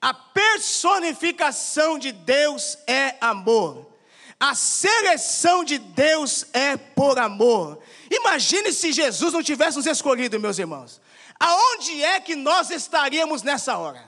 A 0.00 0.12
personificação 0.12 1.98
de 1.98 2.10
Deus 2.12 2.76
é 2.86 3.16
amor. 3.20 3.95
A 4.38 4.54
seleção 4.54 5.64
de 5.64 5.78
Deus 5.78 6.46
é 6.52 6.76
por 6.76 7.18
amor. 7.18 7.82
Imagine 8.10 8.72
se 8.72 8.92
Jesus 8.92 9.32
não 9.32 9.42
tivesse 9.42 9.78
nos 9.78 9.86
escolhido, 9.86 10.38
meus 10.38 10.58
irmãos. 10.58 11.00
Aonde 11.40 12.02
é 12.02 12.20
que 12.20 12.36
nós 12.36 12.70
estaríamos 12.70 13.42
nessa 13.42 13.78
hora? 13.78 14.04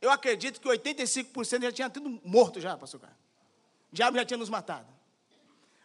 Eu 0.00 0.10
acredito 0.10 0.60
que 0.60 0.68
85% 0.68 1.62
já 1.62 1.72
tinha 1.72 1.90
tudo 1.90 2.20
morto 2.24 2.60
já, 2.60 2.76
pastor 2.76 3.00
Carlos. 3.00 3.18
O 3.92 3.94
diabo 3.94 4.16
já 4.16 4.24
tinha 4.24 4.38
nos 4.38 4.50
matado. 4.50 4.86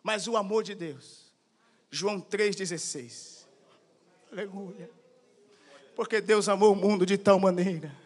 Mas 0.03 0.27
o 0.27 0.37
amor 0.37 0.63
de 0.63 0.75
Deus. 0.75 1.31
João 1.89 2.21
3,16. 2.21 3.45
Aleluia. 4.31 4.89
Porque 5.95 6.21
Deus 6.21 6.47
amou 6.47 6.73
o 6.73 6.75
mundo 6.75 7.05
de 7.05 7.17
tal 7.17 7.39
maneira 7.39 8.00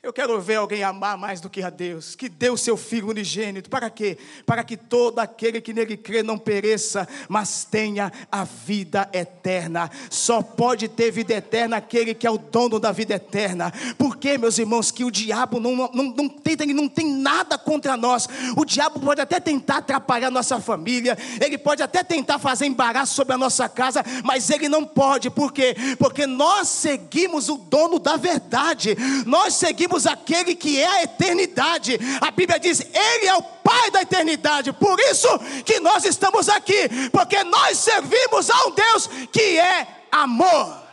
Eu 0.00 0.12
quero 0.12 0.40
ver 0.40 0.54
alguém 0.54 0.84
amar 0.84 1.18
mais 1.18 1.40
do 1.40 1.50
que 1.50 1.60
a 1.60 1.70
Deus, 1.70 2.14
que 2.14 2.28
deu 2.28 2.56
seu 2.56 2.76
Filho 2.76 3.08
unigênito. 3.08 3.68
Para 3.68 3.90
quê? 3.90 4.16
Para 4.46 4.62
que 4.62 4.76
todo 4.76 5.18
aquele 5.18 5.60
que 5.60 5.72
nele 5.72 5.96
crê 5.96 6.22
não 6.22 6.38
pereça, 6.38 7.06
mas 7.28 7.64
tenha 7.64 8.12
a 8.30 8.44
vida 8.44 9.10
eterna. 9.12 9.90
Só 10.08 10.40
pode 10.40 10.86
ter 10.86 11.10
vida 11.10 11.34
eterna 11.34 11.78
aquele 11.78 12.14
que 12.14 12.28
é 12.28 12.30
o 12.30 12.38
dono 12.38 12.78
da 12.78 12.92
vida 12.92 13.14
eterna. 13.14 13.72
Por 13.98 14.16
quê, 14.16 14.38
meus 14.38 14.56
irmãos? 14.56 14.92
Que 14.92 15.02
o 15.04 15.10
diabo 15.10 15.58
não, 15.58 15.74
não, 15.74 16.14
não, 16.16 16.28
tem, 16.28 16.72
não 16.72 16.88
tem 16.88 17.12
nada 17.14 17.58
contra 17.58 17.96
nós. 17.96 18.28
O 18.56 18.64
diabo 18.64 19.00
pode 19.00 19.20
até 19.20 19.40
tentar 19.40 19.78
atrapalhar 19.78 20.30
nossa 20.30 20.60
família, 20.60 21.18
ele 21.44 21.58
pode 21.58 21.82
até 21.82 22.04
tentar 22.04 22.38
fazer 22.38 22.66
embaraço 22.66 23.16
sobre 23.16 23.34
a 23.34 23.38
nossa 23.38 23.68
casa, 23.68 24.04
mas 24.22 24.48
ele 24.48 24.68
não 24.68 24.84
pode. 24.84 25.28
Por 25.28 25.52
quê? 25.52 25.74
Porque 25.98 26.24
nós 26.24 26.68
seguimos 26.68 27.48
o 27.48 27.56
dono 27.56 27.98
da 27.98 28.16
verdade. 28.16 28.96
Nós 29.26 29.54
seguimos 29.54 29.88
servimos 29.98 30.06
aquele 30.06 30.54
que 30.54 30.80
é 30.80 30.86
a 30.86 31.02
eternidade. 31.02 31.98
A 32.20 32.30
Bíblia 32.30 32.58
diz: 32.58 32.80
Ele 32.80 33.26
é 33.26 33.34
o 33.34 33.42
Pai 33.42 33.90
da 33.90 34.02
eternidade. 34.02 34.72
Por 34.72 34.98
isso 35.00 35.28
que 35.64 35.80
nós 35.80 36.04
estamos 36.04 36.48
aqui, 36.48 37.10
porque 37.12 37.42
nós 37.44 37.78
servimos 37.78 38.48
a 38.48 38.66
um 38.66 38.70
Deus 38.70 39.06
que 39.32 39.58
é 39.58 40.06
amor. 40.10 40.88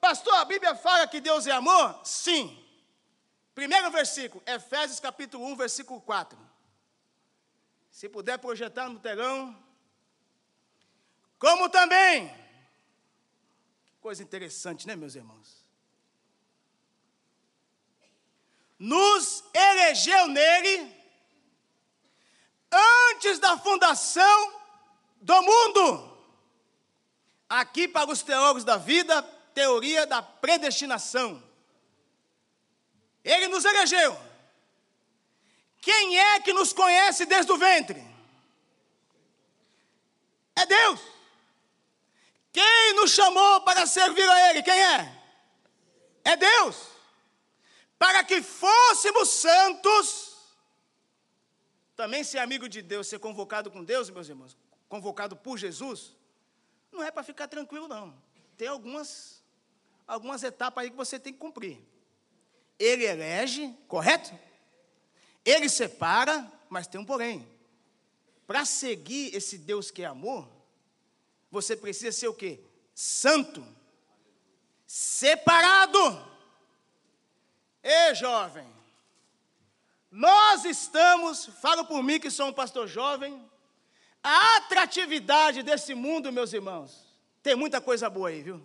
Pastor, 0.00 0.34
a 0.34 0.44
Bíblia 0.44 0.74
fala 0.74 1.06
que 1.06 1.20
Deus 1.20 1.46
é 1.46 1.52
amor? 1.52 1.98
Sim. 2.04 2.56
Primeiro 3.54 3.90
versículo, 3.90 4.42
Efésios 4.46 5.00
capítulo 5.00 5.44
1, 5.46 5.56
versículo 5.56 6.00
4. 6.00 6.38
Se 7.90 8.08
puder 8.08 8.38
projetar 8.38 8.88
no 8.88 9.00
telão. 9.00 9.56
Como 11.38 11.68
também 11.68 12.32
Coisa 14.00 14.22
interessante, 14.22 14.86
né, 14.86 14.94
meus 14.94 15.14
irmãos? 15.14 15.66
Nos 18.78 19.42
elegeu 19.52 20.28
nele 20.28 20.94
antes 22.70 23.38
da 23.38 23.58
fundação 23.58 24.60
do 25.20 25.42
mundo. 25.42 26.18
Aqui, 27.48 27.88
para 27.88 28.10
os 28.10 28.22
teólogos 28.22 28.62
da 28.62 28.76
vida, 28.76 29.22
teoria 29.54 30.06
da 30.06 30.22
predestinação. 30.22 31.42
Ele 33.24 33.48
nos 33.48 33.64
elegeu. 33.64 34.16
Quem 35.80 36.18
é 36.18 36.40
que 36.40 36.52
nos 36.52 36.72
conhece 36.72 37.26
desde 37.26 37.50
o 37.50 37.56
ventre? 37.56 38.04
É 40.54 40.66
Deus. 40.66 41.17
Quem 42.58 42.92
nos 42.94 43.12
chamou 43.12 43.60
para 43.60 43.86
servir 43.86 44.28
a 44.28 44.50
Ele? 44.50 44.64
Quem 44.64 44.74
é? 44.74 45.22
É 46.24 46.36
Deus. 46.36 46.88
Para 47.96 48.24
que 48.24 48.42
fôssemos 48.42 49.28
santos. 49.28 50.36
Também 51.94 52.24
ser 52.24 52.38
amigo 52.38 52.68
de 52.68 52.82
Deus, 52.82 53.06
ser 53.06 53.20
convocado 53.20 53.70
com 53.70 53.84
Deus, 53.84 54.10
meus 54.10 54.28
irmãos, 54.28 54.56
convocado 54.88 55.36
por 55.36 55.56
Jesus, 55.56 56.16
não 56.90 57.00
é 57.00 57.12
para 57.12 57.22
ficar 57.22 57.46
tranquilo, 57.46 57.86
não. 57.86 58.20
Tem 58.56 58.66
algumas, 58.66 59.40
algumas 60.04 60.42
etapas 60.42 60.82
aí 60.82 60.90
que 60.90 60.96
você 60.96 61.16
tem 61.16 61.32
que 61.32 61.38
cumprir. 61.38 61.78
Ele 62.76 63.04
elege, 63.04 63.72
correto? 63.86 64.36
Ele 65.44 65.68
separa, 65.68 66.50
mas 66.68 66.88
tem 66.88 67.00
um 67.00 67.04
porém. 67.04 67.48
Para 68.48 68.64
seguir 68.64 69.32
esse 69.32 69.58
Deus 69.58 69.92
que 69.92 70.02
é 70.02 70.06
amor, 70.06 70.57
você 71.50 71.76
precisa 71.76 72.16
ser 72.16 72.28
o 72.28 72.34
quê? 72.34 72.60
Santo. 72.94 73.66
Separado. 74.86 76.26
Ei, 77.82 78.14
jovem. 78.14 78.66
Nós 80.10 80.64
estamos, 80.64 81.46
falo 81.60 81.84
por 81.84 82.02
mim 82.02 82.18
que 82.18 82.30
sou 82.30 82.48
um 82.48 82.52
pastor 82.52 82.88
jovem, 82.88 83.42
a 84.22 84.56
atratividade 84.56 85.62
desse 85.62 85.94
mundo, 85.94 86.32
meus 86.32 86.52
irmãos, 86.52 87.06
tem 87.42 87.54
muita 87.54 87.80
coisa 87.80 88.08
boa 88.08 88.30
aí, 88.30 88.42
viu? 88.42 88.62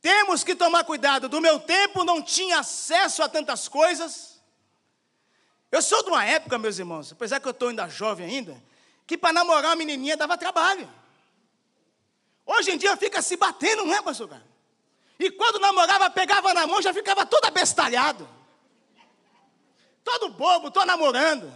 Temos 0.00 0.44
que 0.44 0.54
tomar 0.54 0.84
cuidado. 0.84 1.28
Do 1.28 1.40
meu 1.40 1.58
tempo 1.58 2.04
não 2.04 2.20
tinha 2.20 2.58
acesso 2.58 3.22
a 3.22 3.28
tantas 3.28 3.68
coisas. 3.68 4.42
Eu 5.72 5.80
sou 5.80 6.02
de 6.02 6.10
uma 6.10 6.24
época, 6.24 6.58
meus 6.58 6.78
irmãos, 6.78 7.10
apesar 7.10 7.40
que 7.40 7.48
eu 7.48 7.52
estou 7.52 7.68
ainda 7.68 7.88
jovem 7.88 8.26
ainda, 8.26 8.62
que 9.06 9.16
para 9.16 9.32
namorar 9.32 9.70
uma 9.70 9.76
menininha 9.76 10.16
dava 10.16 10.36
trabalho. 10.36 10.88
Hoje 12.46 12.72
em 12.72 12.78
dia 12.78 12.96
fica 12.96 13.22
se 13.22 13.36
batendo, 13.36 13.84
não 13.84 13.94
é, 13.94 14.02
pastor 14.02 14.28
cara? 14.28 14.46
E 15.18 15.30
quando 15.30 15.58
namorava, 15.58 16.10
pegava 16.10 16.52
na 16.52 16.66
mão, 16.66 16.82
já 16.82 16.92
ficava 16.92 17.24
todo 17.24 17.44
abestalhado. 17.46 18.28
Todo 20.02 20.28
bobo, 20.30 20.68
estou 20.68 20.84
namorando. 20.84 21.52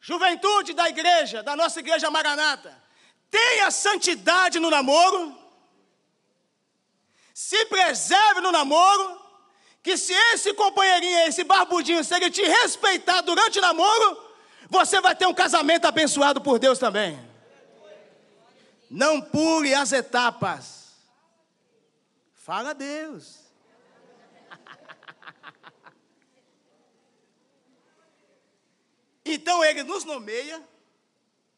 Juventude 0.00 0.72
da 0.72 0.88
igreja, 0.88 1.42
da 1.42 1.56
nossa 1.56 1.80
igreja 1.80 2.10
Maranata, 2.10 2.80
tenha 3.30 3.70
santidade 3.70 4.60
no 4.60 4.70
namoro, 4.70 5.36
se 7.34 7.66
preserve 7.66 8.40
no 8.40 8.52
namoro, 8.52 9.20
que 9.82 9.96
se 9.96 10.12
esse 10.32 10.54
companheirinho, 10.54 11.18
esse 11.28 11.44
barbudinho, 11.44 12.02
se 12.02 12.14
ele 12.14 12.30
te 12.30 12.42
respeitar 12.42 13.20
durante 13.20 13.58
o 13.58 13.62
namoro, 13.62 14.30
você 14.70 15.00
vai 15.00 15.14
ter 15.14 15.26
um 15.26 15.34
casamento 15.34 15.86
abençoado 15.86 16.40
por 16.40 16.58
Deus 16.58 16.78
também. 16.78 17.18
Não 18.90 19.20
pule 19.20 19.74
as 19.74 19.92
etapas. 19.92 20.94
Fala 22.34 22.70
a 22.70 22.74
Deus. 22.74 23.40
Então 29.28 29.64
ele 29.64 29.82
nos 29.82 30.04
nomeia, 30.04 30.62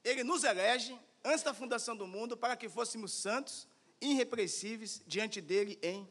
ele 0.03 0.25
nos 0.25 0.43
elege 0.43 0.99
antes 1.23 1.43
da 1.43 1.53
fundação 1.53 1.95
do 1.95 2.07
mundo 2.07 2.35
para 2.35 2.57
que 2.57 2.67
fôssemos 2.67 3.13
santos, 3.13 3.69
irrepreensíveis 4.01 5.03
diante 5.07 5.39
dele 5.39 5.79
em 5.83 6.09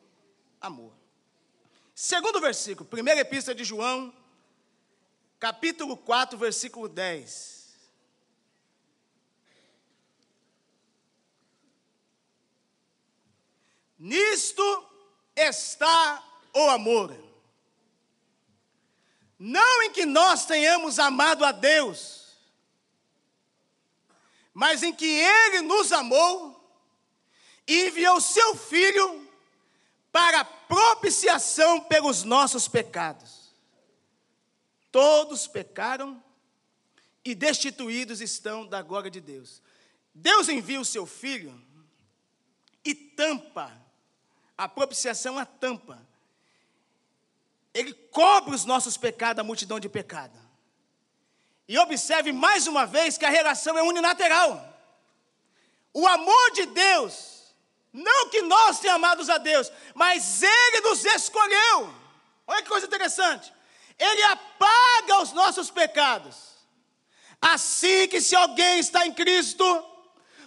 amor. 0.62 0.94
Segundo 1.96 2.40
versículo, 2.40 2.88
primeira 2.88 3.22
epístola 3.22 3.56
de 3.56 3.64
João, 3.64 4.14
capítulo 5.40 5.98
4, 5.98 6.38
versículo 6.38 6.88
10. 6.88 7.57
Nisto 13.98 14.88
está 15.36 16.24
o 16.54 16.70
amor. 16.70 17.16
Não 19.40 19.84
em 19.84 19.92
que 19.92 20.06
nós 20.06 20.46
tenhamos 20.46 21.00
amado 21.00 21.46
a 21.46 21.52
Deus, 21.52 22.36
mas 24.54 24.82
em 24.82 24.94
que 24.94 25.06
Ele 25.06 25.62
nos 25.62 25.92
amou 25.92 26.58
e 27.68 27.88
enviou 27.88 28.20
seu 28.20 28.56
Filho 28.56 29.28
para 30.12 30.44
propiciação 30.44 31.82
pelos 31.82 32.24
nossos 32.24 32.68
pecados. 32.68 33.54
Todos 34.92 35.48
pecaram 35.48 36.24
e 37.24 37.36
destituídos 37.36 38.22
estão 38.22 38.66
da 38.66 38.82
glória 38.82 39.12
de 39.12 39.22
Deus. 39.22 39.62
Deus 40.14 40.50
envia 40.50 40.82
o 40.82 40.86
seu 40.86 41.06
Filho 41.06 41.62
e 42.84 42.96
tampa 42.96 43.87
a 44.58 44.68
propiciação 44.68 45.38
é 45.38 45.44
a 45.44 45.46
tampa. 45.46 46.02
Ele 47.74 47.94
cobre 47.94 48.56
os 48.56 48.66
nossos 48.66 48.98
pecados, 48.98 49.40
a 49.40 49.44
multidão 49.44 49.80
de 49.80 49.88
pecado. 49.88 50.38
E 51.68 51.78
observe 51.78 52.32
mais 52.32 52.66
uma 52.66 52.86
vez 52.86 53.18
que 53.18 53.26
a 53.26 53.30
relação 53.30 53.78
é 53.78 53.84
unilateral. 53.84 54.74
O 55.94 56.08
amor 56.08 56.52
de 56.54 56.66
Deus, 56.68 57.54
não 57.94 58.30
que 58.30 58.42
nós 58.42 58.80
tenhamos 58.80 59.30
a 59.30 59.38
Deus, 59.38 59.72
mas 59.94 60.42
Ele 60.42 60.82
nos 60.82 61.06
escolheu. 61.06 61.94
Olha 62.48 62.64
que 62.64 62.70
coisa 62.70 62.88
interessante. 62.88 63.54
Ele 64.00 64.24
apaga 64.24 65.22
os 65.22 65.34
nossos 65.34 65.70
pecados. 65.70 66.36
Assim 67.42 68.08
que 68.08 68.22
se 68.22 68.36
alguém 68.36 68.80
está 68.80 69.06
em 69.06 69.14
Cristo, 69.14 69.86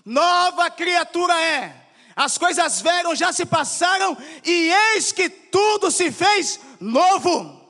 nova 0.05 0.69
criatura 0.71 1.41
é 1.41 1.90
as 2.17 2.37
coisas 2.37 2.81
velhas 2.81 3.19
já 3.19 3.33
se 3.33 3.47
passaram 3.47 4.17
e 4.45 4.73
eis 4.95 5.13
que 5.13 5.29
tudo 5.29 5.91
se 5.91 6.11
fez 6.11 6.61
novo. 6.81 7.61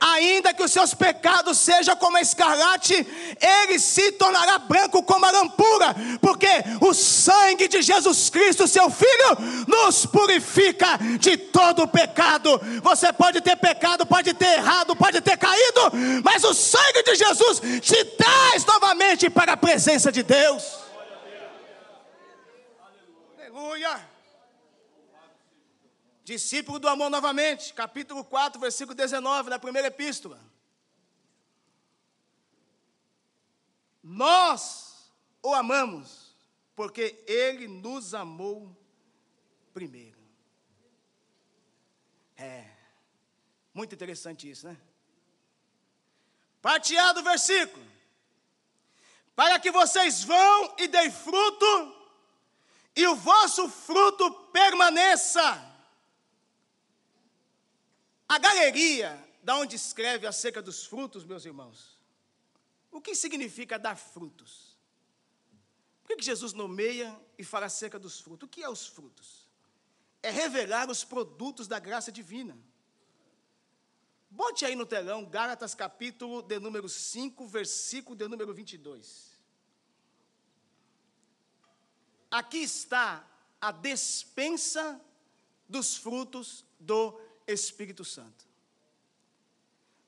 Ainda 0.00 0.52
que 0.52 0.62
os 0.62 0.72
seus 0.72 0.92
pecados 0.92 1.56
sejam 1.58 1.96
como 1.96 2.16
a 2.16 2.20
escarlate, 2.20 2.94
ele 3.40 3.78
se 3.78 4.12
tornará 4.12 4.58
branco 4.58 5.02
como 5.02 5.24
a 5.24 5.30
lampura, 5.30 5.94
porque 6.20 6.46
o 6.80 6.92
sangue 6.92 7.68
de 7.68 7.80
Jesus 7.80 8.28
Cristo, 8.28 8.68
seu 8.68 8.90
Filho, 8.90 9.66
nos 9.66 10.04
purifica 10.04 10.98
de 11.18 11.36
todo 11.36 11.88
pecado. 11.88 12.60
Você 12.82 13.12
pode 13.12 13.40
ter 13.40 13.56
pecado, 13.56 14.04
pode 14.04 14.34
ter 14.34 14.58
errado, 14.58 14.94
pode 14.94 15.20
ter 15.20 15.38
caído, 15.38 15.92
mas 16.22 16.44
o 16.44 16.52
sangue 16.52 17.02
de 17.02 17.14
Jesus 17.14 17.60
te 17.80 18.04
traz 18.04 18.64
novamente 18.66 19.30
para 19.30 19.52
a 19.52 19.56
presença 19.56 20.12
de 20.12 20.22
Deus. 20.22 20.83
Aleluia. 23.54 24.10
Discípulo 26.24 26.80
do 26.80 26.88
amor 26.88 27.08
novamente, 27.08 27.72
capítulo 27.72 28.24
4, 28.24 28.60
versículo 28.60 28.96
19, 28.96 29.48
na 29.48 29.60
primeira 29.60 29.86
epístola. 29.86 30.40
Nós 34.02 35.08
o 35.40 35.54
amamos, 35.54 36.34
porque 36.74 37.22
ele 37.28 37.68
nos 37.68 38.12
amou 38.12 38.76
primeiro. 39.72 40.18
É, 42.36 42.68
muito 43.72 43.94
interessante 43.94 44.50
isso, 44.50 44.66
né? 44.66 44.76
Parteado 46.60 47.20
o 47.20 47.22
versículo. 47.22 47.86
Para 49.36 49.60
que 49.60 49.70
vocês 49.70 50.24
vão 50.24 50.74
e 50.76 50.88
deem 50.88 51.12
fruto, 51.12 52.03
e 52.96 53.06
o 53.06 53.16
vosso 53.16 53.68
fruto 53.68 54.30
permaneça 54.52 55.74
a 58.28 58.38
galeria, 58.38 59.22
da 59.42 59.56
onde 59.56 59.76
escreve 59.76 60.26
acerca 60.26 60.62
dos 60.62 60.86
frutos, 60.86 61.24
meus 61.24 61.44
irmãos, 61.44 61.98
o 62.90 63.00
que 63.00 63.14
significa 63.14 63.78
dar 63.78 63.96
frutos? 63.96 64.78
Por 66.02 66.16
que 66.16 66.22
Jesus 66.22 66.52
nomeia 66.52 67.18
e 67.36 67.44
fala 67.44 67.66
acerca 67.66 67.98
dos 67.98 68.20
frutos? 68.20 68.46
O 68.46 68.50
que 68.50 68.62
é 68.62 68.68
os 68.68 68.86
frutos? 68.86 69.48
É 70.22 70.30
revelar 70.30 70.88
os 70.90 71.04
produtos 71.04 71.66
da 71.66 71.78
graça 71.78 72.10
divina. 72.10 72.56
Bote 74.30 74.64
aí 74.64 74.74
no 74.74 74.86
telão, 74.86 75.24
Gálatas 75.24 75.74
capítulo 75.74 76.42
de 76.42 76.58
número 76.58 76.88
5, 76.88 77.46
versículo 77.46 78.16
de 78.16 78.26
número 78.26 78.54
22. 78.54 79.33
Aqui 82.34 82.64
está 82.64 83.24
a 83.60 83.70
despensa 83.70 85.00
dos 85.68 85.96
frutos 85.96 86.64
do 86.80 87.16
Espírito 87.46 88.04
Santo. 88.04 88.44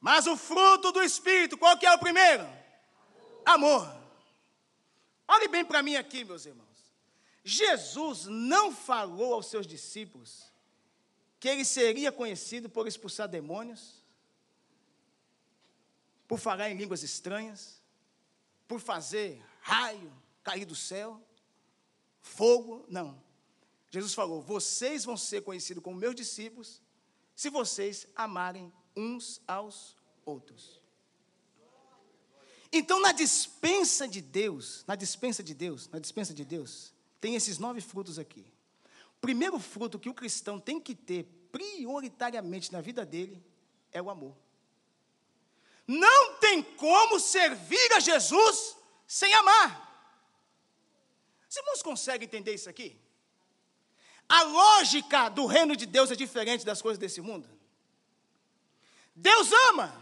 Mas 0.01 0.27
o 0.27 0.37
fruto 0.37 0.91
do 0.91 1.01
Espírito, 1.05 1.57
qual 1.57 1.79
que 1.79 1.87
é 1.87 1.93
o 1.93 2.01
primeiro? 2.01 2.43
Amor. 3.45 3.87
Amor. 3.87 4.03
Olhe 5.29 5.47
bem 5.47 5.65
para 5.65 5.85
mim 5.85 5.95
aqui, 5.95 6.25
meus 6.25 6.47
irmãos. 6.47 6.67
Jesus 7.45 8.25
não 8.25 8.75
falou 8.75 9.35
aos 9.35 9.47
seus 9.47 9.65
discípulos 9.65 10.51
que 11.39 11.49
ele 11.49 11.65
seria 11.65 12.11
conhecido 12.11 12.69
por 12.69 12.89
expulsar 12.89 13.29
demônios, 13.29 14.03
por 16.27 16.41
falar 16.41 16.71
em 16.71 16.77
línguas 16.77 17.05
estranhas, 17.05 17.81
por 18.67 18.81
fazer 18.81 19.41
raio 19.61 20.13
cair 20.43 20.65
do 20.65 20.75
céu, 20.75 21.25
fogo. 22.27 22.85
Não. 22.89 23.23
Jesus 23.91 24.13
falou: 24.13 24.43
vocês 24.43 25.05
vão 25.05 25.17
ser 25.17 25.43
conhecidos 25.43 25.83
como 25.83 25.97
meus 25.97 26.15
discípulos 26.15 26.83
se 27.35 27.49
vocês 27.49 28.07
amarem 28.15 28.73
uns 28.97 29.41
aos 29.47 29.97
outros. 30.25 30.81
Então, 32.73 33.01
na 33.01 33.13
dispensa 33.13 34.09
de 34.09 34.21
Deus, 34.21 34.85
na 34.87 34.97
dispensa 34.97 35.43
de 35.43 35.55
Deus, 35.55 35.89
na 35.89 35.99
dispensa 35.99 36.35
de 36.35 36.45
Deus, 36.45 36.93
tem 37.21 37.35
esses 37.35 37.59
nove 37.59 37.81
frutos 37.81 38.19
aqui. 38.19 38.45
O 39.17 39.21
primeiro 39.21 39.59
fruto 39.59 39.99
que 39.99 40.09
o 40.09 40.15
cristão 40.15 40.59
tem 40.59 40.81
que 40.81 40.95
ter 40.95 41.25
prioritariamente 41.53 42.73
na 42.73 42.81
vida 42.81 43.07
dele 43.07 43.43
é 43.93 44.03
o 44.03 44.11
amor. 44.11 44.37
Não 45.87 46.35
tem 46.35 46.63
como 46.63 47.21
servir 47.21 47.93
a 47.93 48.01
Jesus 48.01 48.77
sem 49.07 49.33
amar. 49.35 49.86
Os 51.57 51.61
irmãos 51.61 51.83
conseguem 51.83 52.27
entender 52.27 52.53
isso 52.53 52.69
aqui? 52.69 52.95
A 54.29 54.43
lógica 54.43 55.31
do 55.31 55.47
reino 55.47 55.75
de 55.75 55.87
Deus 55.87 56.11
é 56.11 56.15
diferente 56.15 56.67
das 56.67 56.83
coisas 56.83 56.99
desse 56.99 57.23
mundo. 57.23 57.49
Deus 59.15 59.51
ama. 59.71 59.99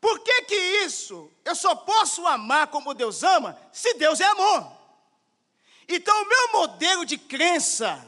Por 0.00 0.20
que 0.20 0.42
que 0.42 0.54
isso? 0.84 1.28
Eu 1.44 1.56
só 1.56 1.74
posso 1.74 2.24
amar 2.24 2.68
como 2.68 2.94
Deus 2.94 3.24
ama 3.24 3.58
se 3.72 3.94
Deus 3.94 4.20
é 4.20 4.26
amor. 4.26 4.70
Então, 5.88 6.22
o 6.22 6.28
meu 6.28 6.52
modelo 6.52 7.04
de 7.04 7.18
crença, 7.18 8.06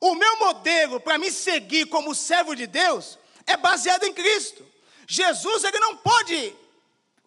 o 0.00 0.14
meu 0.14 0.38
modelo 0.38 0.98
para 0.98 1.18
me 1.18 1.30
seguir 1.30 1.86
como 1.86 2.14
servo 2.14 2.54
de 2.54 2.66
Deus, 2.66 3.18
é 3.46 3.54
baseado 3.54 4.04
em 4.04 4.14
Cristo. 4.14 4.66
Jesus, 5.06 5.62
ele 5.62 5.78
não 5.78 5.98
pode 5.98 6.56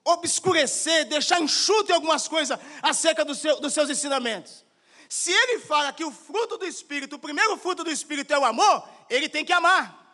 obscurecer, 0.08 1.06
deixar 1.06 1.42
enxuto 1.42 1.92
em 1.92 1.96
algumas 1.96 2.28
coisas 2.28 2.58
acerca 2.82 3.26
do 3.26 3.36
seu, 3.36 3.60
dos 3.60 3.74
seus 3.74 3.90
ensinamentos. 3.90 4.66
Se 5.10 5.32
ele 5.32 5.60
fala 5.60 5.92
que 5.94 6.04
o 6.04 6.12
fruto 6.12 6.58
do 6.58 6.66
Espírito, 6.66 7.16
o 7.16 7.20
primeiro 7.20 7.58
fruto 7.58 7.84
do 7.84 7.92
Espírito 7.92 8.34
é 8.34 8.40
o 8.40 8.46
amor, 8.46 8.88
ele 9.10 9.28
tem 9.28 9.44
que 9.44 9.54
amar. 9.54 10.06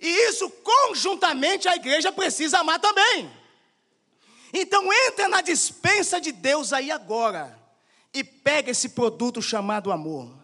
E 0.00 0.08
isso 0.28 0.50
conjuntamente 0.50 1.68
a 1.68 1.76
igreja 1.76 2.12
precisa 2.12 2.58
amar 2.58 2.78
também. 2.78 3.30
Então 4.52 4.90
entra 5.06 5.28
na 5.28 5.40
dispensa 5.40 6.20
de 6.20 6.32
Deus 6.32 6.72
aí 6.72 6.90
agora 6.90 7.58
e 8.12 8.24
pega 8.24 8.70
esse 8.70 8.90
produto 8.90 9.42
chamado 9.42 9.92
amor. 9.92 10.34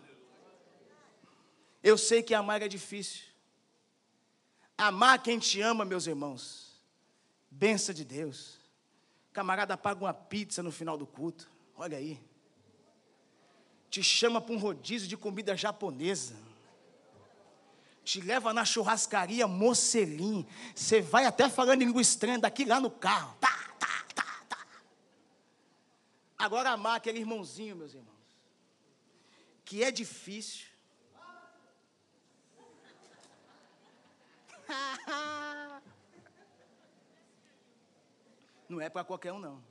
Eu 1.83 1.99
sei 1.99 2.23
que 2.23 2.35
amar 2.35 2.63
é 2.63 2.69
difícil. 2.69 3.25
Amar 4.77 5.23
quem 5.23 5.39
te 5.39 5.61
ama, 5.61 5.85
meus 5.85 6.07
irmãos. 6.07 6.73
Benção 7.51 7.95
de 7.95 8.05
Deus. 8.05 8.62
Camarada 9.33 9.77
paga 9.77 10.05
uma 10.05 10.15
pizza 10.15 10.63
no 10.63 10.71
final 10.71 10.97
do 10.97 11.07
culto. 11.07 11.49
Olha 11.77 11.97
aí 11.97 12.21
te 13.93 14.03
chama 14.03 14.41
para 14.41 14.55
um 14.55 14.59
rodízio 14.59 15.07
de 15.07 15.19
comida 15.19 15.55
japonesa, 15.55 16.35
te 18.03 18.23
leva 18.23 18.55
na 18.55 18.65
churrascaria 18.65 19.47
Mocelim, 19.47 20.49
você 20.75 21.03
vai 21.03 21.27
até 21.27 21.47
falando 21.51 21.83
em 21.83 21.85
língua 21.85 22.01
estranha 22.01 22.39
daqui 22.39 22.65
lá 22.65 22.81
no 22.81 22.91
carro, 22.91 23.37
tá, 23.39 23.55
tá, 23.79 24.07
tá, 24.15 24.47
tá. 24.49 24.67
Agora 26.39 26.71
amar 26.71 26.97
aquele 26.97 27.19
irmãozinho, 27.19 27.77
meus 27.77 27.93
irmãos, 27.93 28.17
que 29.63 29.85
é 29.85 29.91
difícil. 29.91 30.69
Não 38.73 38.81
é 38.81 38.89
para 38.89 39.05
qualquer 39.05 39.35
um, 39.35 39.39
não. 39.39 39.63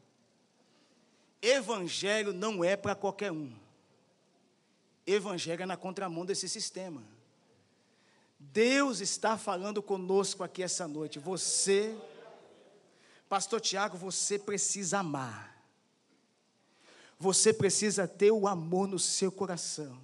Evangelho 1.41 2.31
não 2.31 2.63
é 2.63 2.77
para 2.77 2.93
qualquer 2.93 3.31
um. 3.31 3.51
Evangelho 5.07 5.63
é 5.63 5.65
na 5.65 5.75
contramão 5.75 6.23
desse 6.23 6.47
sistema. 6.47 7.01
Deus 8.37 8.99
está 8.99 9.39
falando 9.39 9.81
conosco 9.81 10.43
aqui 10.43 10.61
essa 10.61 10.87
noite. 10.87 11.17
Você, 11.17 11.97
Pastor 13.27 13.59
Tiago, 13.59 13.97
você 13.97 14.37
precisa 14.37 14.99
amar. 14.99 15.59
Você 17.17 17.51
precisa 17.51 18.07
ter 18.07 18.29
o 18.29 18.47
amor 18.47 18.87
no 18.87 18.99
seu 18.99 19.31
coração. 19.31 19.99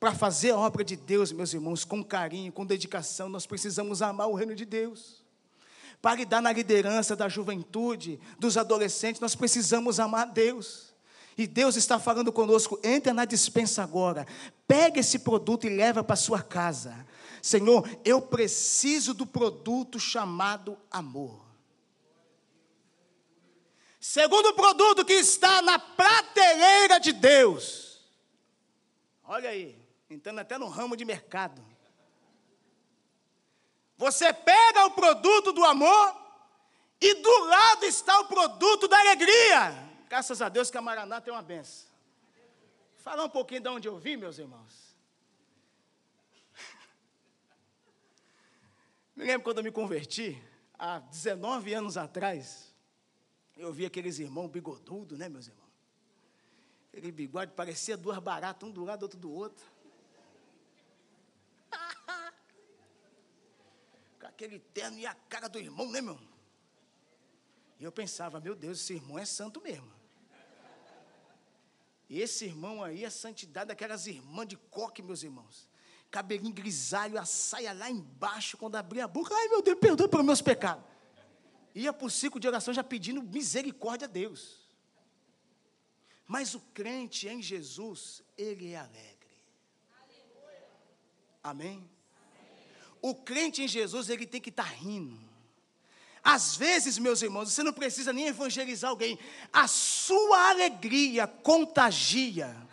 Para 0.00 0.14
fazer 0.14 0.52
a 0.52 0.58
obra 0.58 0.82
de 0.82 0.96
Deus, 0.96 1.32
meus 1.32 1.52
irmãos, 1.52 1.84
com 1.84 2.02
carinho, 2.02 2.50
com 2.50 2.64
dedicação, 2.64 3.28
nós 3.28 3.46
precisamos 3.46 4.00
amar 4.00 4.28
o 4.28 4.34
reino 4.34 4.54
de 4.54 4.64
Deus. 4.64 5.27
Para 6.00 6.16
lidar 6.16 6.40
na 6.40 6.52
liderança 6.52 7.16
da 7.16 7.28
juventude, 7.28 8.20
dos 8.38 8.56
adolescentes, 8.56 9.20
nós 9.20 9.34
precisamos 9.34 9.98
amar 9.98 10.26
Deus. 10.26 10.94
E 11.36 11.46
Deus 11.46 11.76
está 11.76 11.98
falando 11.98 12.32
conosco, 12.32 12.80
entra 12.82 13.14
na 13.14 13.24
dispensa 13.24 13.82
agora, 13.82 14.26
pega 14.66 14.98
esse 15.00 15.20
produto 15.20 15.66
e 15.66 15.70
leva 15.70 16.02
para 16.02 16.16
sua 16.16 16.42
casa. 16.42 17.06
Senhor, 17.40 17.88
eu 18.04 18.20
preciso 18.20 19.14
do 19.14 19.24
produto 19.24 20.00
chamado 20.00 20.76
amor. 20.90 21.46
Segundo 24.00 24.54
produto 24.54 25.04
que 25.04 25.12
está 25.12 25.62
na 25.62 25.78
prateleira 25.78 26.98
de 26.98 27.12
Deus. 27.12 28.00
Olha 29.22 29.50
aí, 29.50 29.78
entrando 30.08 30.40
até 30.40 30.56
no 30.58 30.68
ramo 30.68 30.96
de 30.96 31.04
mercado. 31.04 31.62
Você 33.98 34.32
pega 34.32 34.86
o 34.86 34.92
produto 34.92 35.52
do 35.52 35.64
amor 35.64 36.16
e 37.00 37.14
do 37.14 37.44
lado 37.44 37.84
está 37.84 38.20
o 38.20 38.26
produto 38.26 38.86
da 38.86 38.96
alegria. 38.98 39.88
Graças 40.08 40.40
a 40.40 40.48
Deus 40.48 40.70
que 40.70 40.78
a 40.78 40.80
Maraná 40.80 41.20
tem 41.20 41.34
uma 41.34 41.42
benção. 41.42 41.88
Falar 42.98 43.24
um 43.24 43.28
pouquinho 43.28 43.60
de 43.60 43.68
onde 43.68 43.88
eu 43.88 43.98
vim, 43.98 44.16
meus 44.16 44.38
irmãos. 44.38 44.94
Me 49.16 49.24
lembro 49.24 49.42
quando 49.42 49.58
eu 49.58 49.64
me 49.64 49.72
converti, 49.72 50.40
há 50.78 51.00
19 51.00 51.74
anos 51.74 51.96
atrás, 51.96 52.72
eu 53.56 53.72
vi 53.72 53.84
aqueles 53.84 54.20
irmãos 54.20 54.48
bigodudos, 54.48 55.18
né, 55.18 55.28
meus 55.28 55.48
irmãos? 55.48 55.66
Aquele 56.92 57.10
bigode 57.10 57.50
parecia 57.52 57.96
duas 57.96 58.20
baratas, 58.20 58.68
um 58.68 58.72
do 58.72 58.84
lado, 58.84 59.02
outro 59.02 59.18
do 59.18 59.32
outro. 59.32 59.66
Aquele 64.38 64.60
terno 64.60 64.96
e 65.00 65.04
a 65.04 65.14
cara 65.14 65.48
do 65.48 65.58
irmão, 65.58 65.90
né, 65.90 66.00
meu? 66.00 66.16
E 67.80 67.82
eu 67.82 67.90
pensava, 67.90 68.38
meu 68.38 68.54
Deus, 68.54 68.80
esse 68.80 68.94
irmão 68.94 69.18
é 69.18 69.24
santo 69.24 69.60
mesmo. 69.60 69.92
Esse 72.08 72.44
irmão 72.44 72.82
aí, 72.84 73.04
a 73.04 73.10
santidade 73.10 73.68
daquelas 73.68 74.06
irmãs 74.06 74.46
de 74.46 74.56
coque, 74.56 75.02
meus 75.02 75.24
irmãos. 75.24 75.68
cabelinho 76.08 76.54
grisalho, 76.54 77.18
a 77.18 77.24
saia 77.24 77.72
lá 77.72 77.90
embaixo, 77.90 78.56
quando 78.56 78.76
abria 78.76 79.04
a 79.04 79.08
boca, 79.08 79.34
ai 79.34 79.48
meu 79.48 79.60
Deus, 79.60 79.78
perdoe 79.78 80.08
pelos 80.08 80.24
meus 80.24 80.40
pecados. 80.40 80.84
Ia 81.74 81.92
para 81.92 82.06
o 82.06 82.10
ciclo 82.10 82.40
de 82.40 82.46
oração 82.46 82.72
já 82.72 82.84
pedindo 82.84 83.20
misericórdia 83.22 84.06
a 84.06 84.10
Deus. 84.10 84.70
Mas 86.26 86.54
o 86.54 86.60
crente 86.60 87.26
em 87.28 87.42
Jesus, 87.42 88.22
ele 88.36 88.70
é 88.70 88.78
alegre. 88.78 89.18
Amém? 91.42 91.97
O 93.00 93.14
crente 93.14 93.62
em 93.62 93.68
Jesus, 93.68 94.08
ele 94.08 94.26
tem 94.26 94.40
que 94.40 94.50
estar 94.50 94.64
tá 94.64 94.68
rindo. 94.70 95.18
Às 96.22 96.56
vezes, 96.56 96.98
meus 96.98 97.22
irmãos, 97.22 97.52
você 97.52 97.62
não 97.62 97.72
precisa 97.72 98.12
nem 98.12 98.26
evangelizar 98.26 98.90
alguém, 98.90 99.18
a 99.52 99.66
sua 99.66 100.50
alegria 100.50 101.26
contagia 101.26 102.67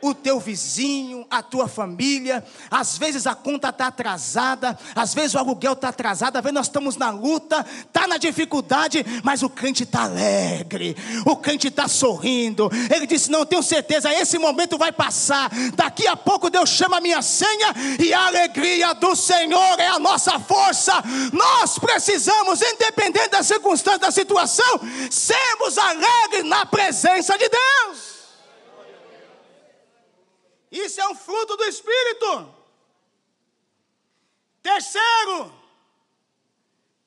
o 0.00 0.14
teu 0.14 0.38
vizinho, 0.38 1.26
a 1.30 1.42
tua 1.42 1.68
família. 1.68 2.44
Às 2.70 2.98
vezes 2.98 3.26
a 3.26 3.34
conta 3.34 3.68
está 3.68 3.86
atrasada, 3.86 4.78
às 4.94 5.14
vezes 5.14 5.34
o 5.34 5.38
aluguel 5.38 5.72
está 5.72 5.88
atrasado, 5.88 6.36
às 6.36 6.42
vezes 6.42 6.54
nós 6.54 6.66
estamos 6.66 6.96
na 6.96 7.10
luta, 7.10 7.64
está 7.86 8.06
na 8.06 8.16
dificuldade, 8.16 9.04
mas 9.22 9.42
o 9.42 9.48
crente 9.48 9.82
está 9.84 10.04
alegre, 10.04 10.96
o 11.24 11.36
crente 11.36 11.68
está 11.68 11.88
sorrindo. 11.88 12.70
Ele 12.90 13.06
disse: 13.06 13.30
Não, 13.30 13.44
tenho 13.44 13.62
certeza, 13.62 14.12
esse 14.12 14.38
momento 14.38 14.78
vai 14.78 14.92
passar. 14.92 15.50
Daqui 15.74 16.06
a 16.06 16.16
pouco 16.16 16.50
Deus 16.50 16.70
chama 16.70 16.98
a 16.98 17.00
minha 17.00 17.22
senha 17.22 17.74
e 17.98 18.12
a 18.12 18.26
alegria 18.26 18.94
do 18.94 19.14
Senhor 19.16 19.80
é 19.80 19.88
a 19.88 19.98
nossa 19.98 20.38
força. 20.38 20.92
Nós 21.32 21.78
precisamos, 21.78 22.60
independente 22.62 23.30
da 23.30 23.42
circunstância, 23.42 23.98
da 23.98 24.10
situação, 24.10 24.80
sermos 25.10 25.78
alegres 25.78 26.44
na 26.44 26.66
presença 26.66 27.36
de 27.38 27.48
Deus. 27.48 28.13
Isso 30.74 31.00
é 31.00 31.08
um 31.08 31.14
fruto 31.14 31.56
do 31.56 31.64
Espírito. 31.64 32.52
Terceiro, 34.60 35.54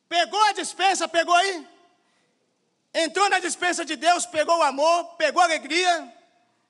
pegou 0.08 0.42
a 0.46 0.54
dispensa, 0.54 1.06
pegou 1.06 1.36
aí? 1.36 1.68
Entrou 2.94 3.30
na 3.30 3.40
dispensa 3.40 3.84
de 3.84 3.98
Deus, 3.98 4.26
pegou 4.26 4.58
o 4.60 4.64
amor, 4.64 5.16
pegou 5.16 5.42
a 5.42 5.46
alegria, 5.46 6.16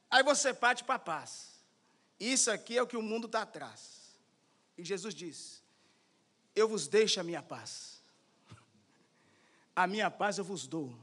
aí 0.10 0.24
você 0.24 0.56
parte 0.56 0.84
para 0.84 0.96
a 0.96 1.00
paz. 1.00 1.62
Isso 2.20 2.50
aqui 2.50 2.76
é 2.76 2.82
o 2.82 2.88
que 2.88 2.98
o 2.98 3.02
mundo 3.02 3.28
está 3.28 3.44
atrás. 3.44 4.18
E 4.76 4.84
Jesus 4.84 5.14
diz: 5.14 5.62
Eu 6.56 6.68
vos 6.68 6.88
deixo 6.88 7.20
a 7.20 7.24
minha 7.24 7.44
paz. 7.44 8.02
A 9.76 9.86
minha 9.86 10.10
paz 10.10 10.40
eu 10.40 10.44
vos 10.44 10.66
dou. 10.66 10.98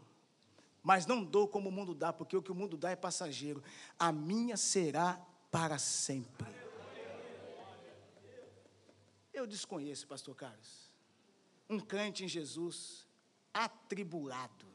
Mas 0.82 1.06
não 1.06 1.22
dou 1.22 1.46
como 1.46 1.68
o 1.68 1.72
mundo 1.72 1.94
dá, 1.94 2.12
porque 2.12 2.36
o 2.36 2.42
que 2.42 2.50
o 2.50 2.54
mundo 2.54 2.76
dá 2.76 2.90
é 2.90 2.96
passageiro. 2.96 3.62
A 3.96 4.10
minha 4.10 4.56
será 4.56 5.24
para 5.54 5.78
sempre. 5.78 6.52
Eu 9.32 9.46
desconheço, 9.46 10.04
pastor 10.04 10.34
Carlos, 10.34 10.90
um 11.70 11.78
crente 11.78 12.24
em 12.24 12.28
Jesus 12.28 13.06
atribulado, 13.52 14.66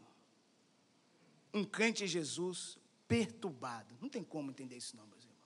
um 1.53 1.65
crente 1.65 2.05
em 2.05 2.07
Jesus 2.07 2.79
perturbado. 3.09 3.93
Não 3.99 4.07
tem 4.07 4.23
como 4.23 4.51
entender 4.51 4.77
isso, 4.77 4.95
não, 4.95 5.05
meus 5.05 5.21
irmãos. 5.21 5.37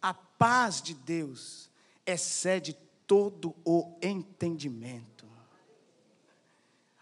A 0.00 0.14
paz 0.14 0.80
de 0.80 0.94
Deus 0.94 1.68
excede 2.06 2.74
todo 3.08 3.56
o 3.64 3.98
entendimento. 4.00 5.28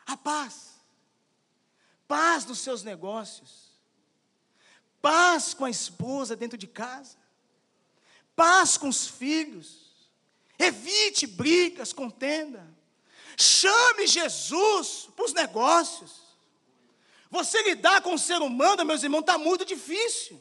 A 0.06 0.16
paz, 0.16 0.80
paz 2.06 2.46
nos 2.46 2.60
seus 2.60 2.82
negócios 2.82 3.67
paz 5.00 5.54
com 5.54 5.64
a 5.64 5.70
esposa 5.70 6.36
dentro 6.36 6.58
de 6.58 6.66
casa, 6.66 7.16
paz 8.34 8.76
com 8.76 8.88
os 8.88 9.06
filhos, 9.06 9.88
evite 10.58 11.26
brigas, 11.26 11.92
contenda, 11.92 12.66
chame 13.36 14.06
Jesus 14.06 15.08
para 15.14 15.24
os 15.24 15.32
negócios. 15.32 16.28
Você 17.30 17.62
lidar 17.62 18.00
com 18.00 18.14
o 18.14 18.18
ser 18.18 18.40
humano, 18.40 18.84
meus 18.84 19.02
irmãos, 19.02 19.20
está 19.20 19.36
muito 19.36 19.64
difícil. 19.64 20.40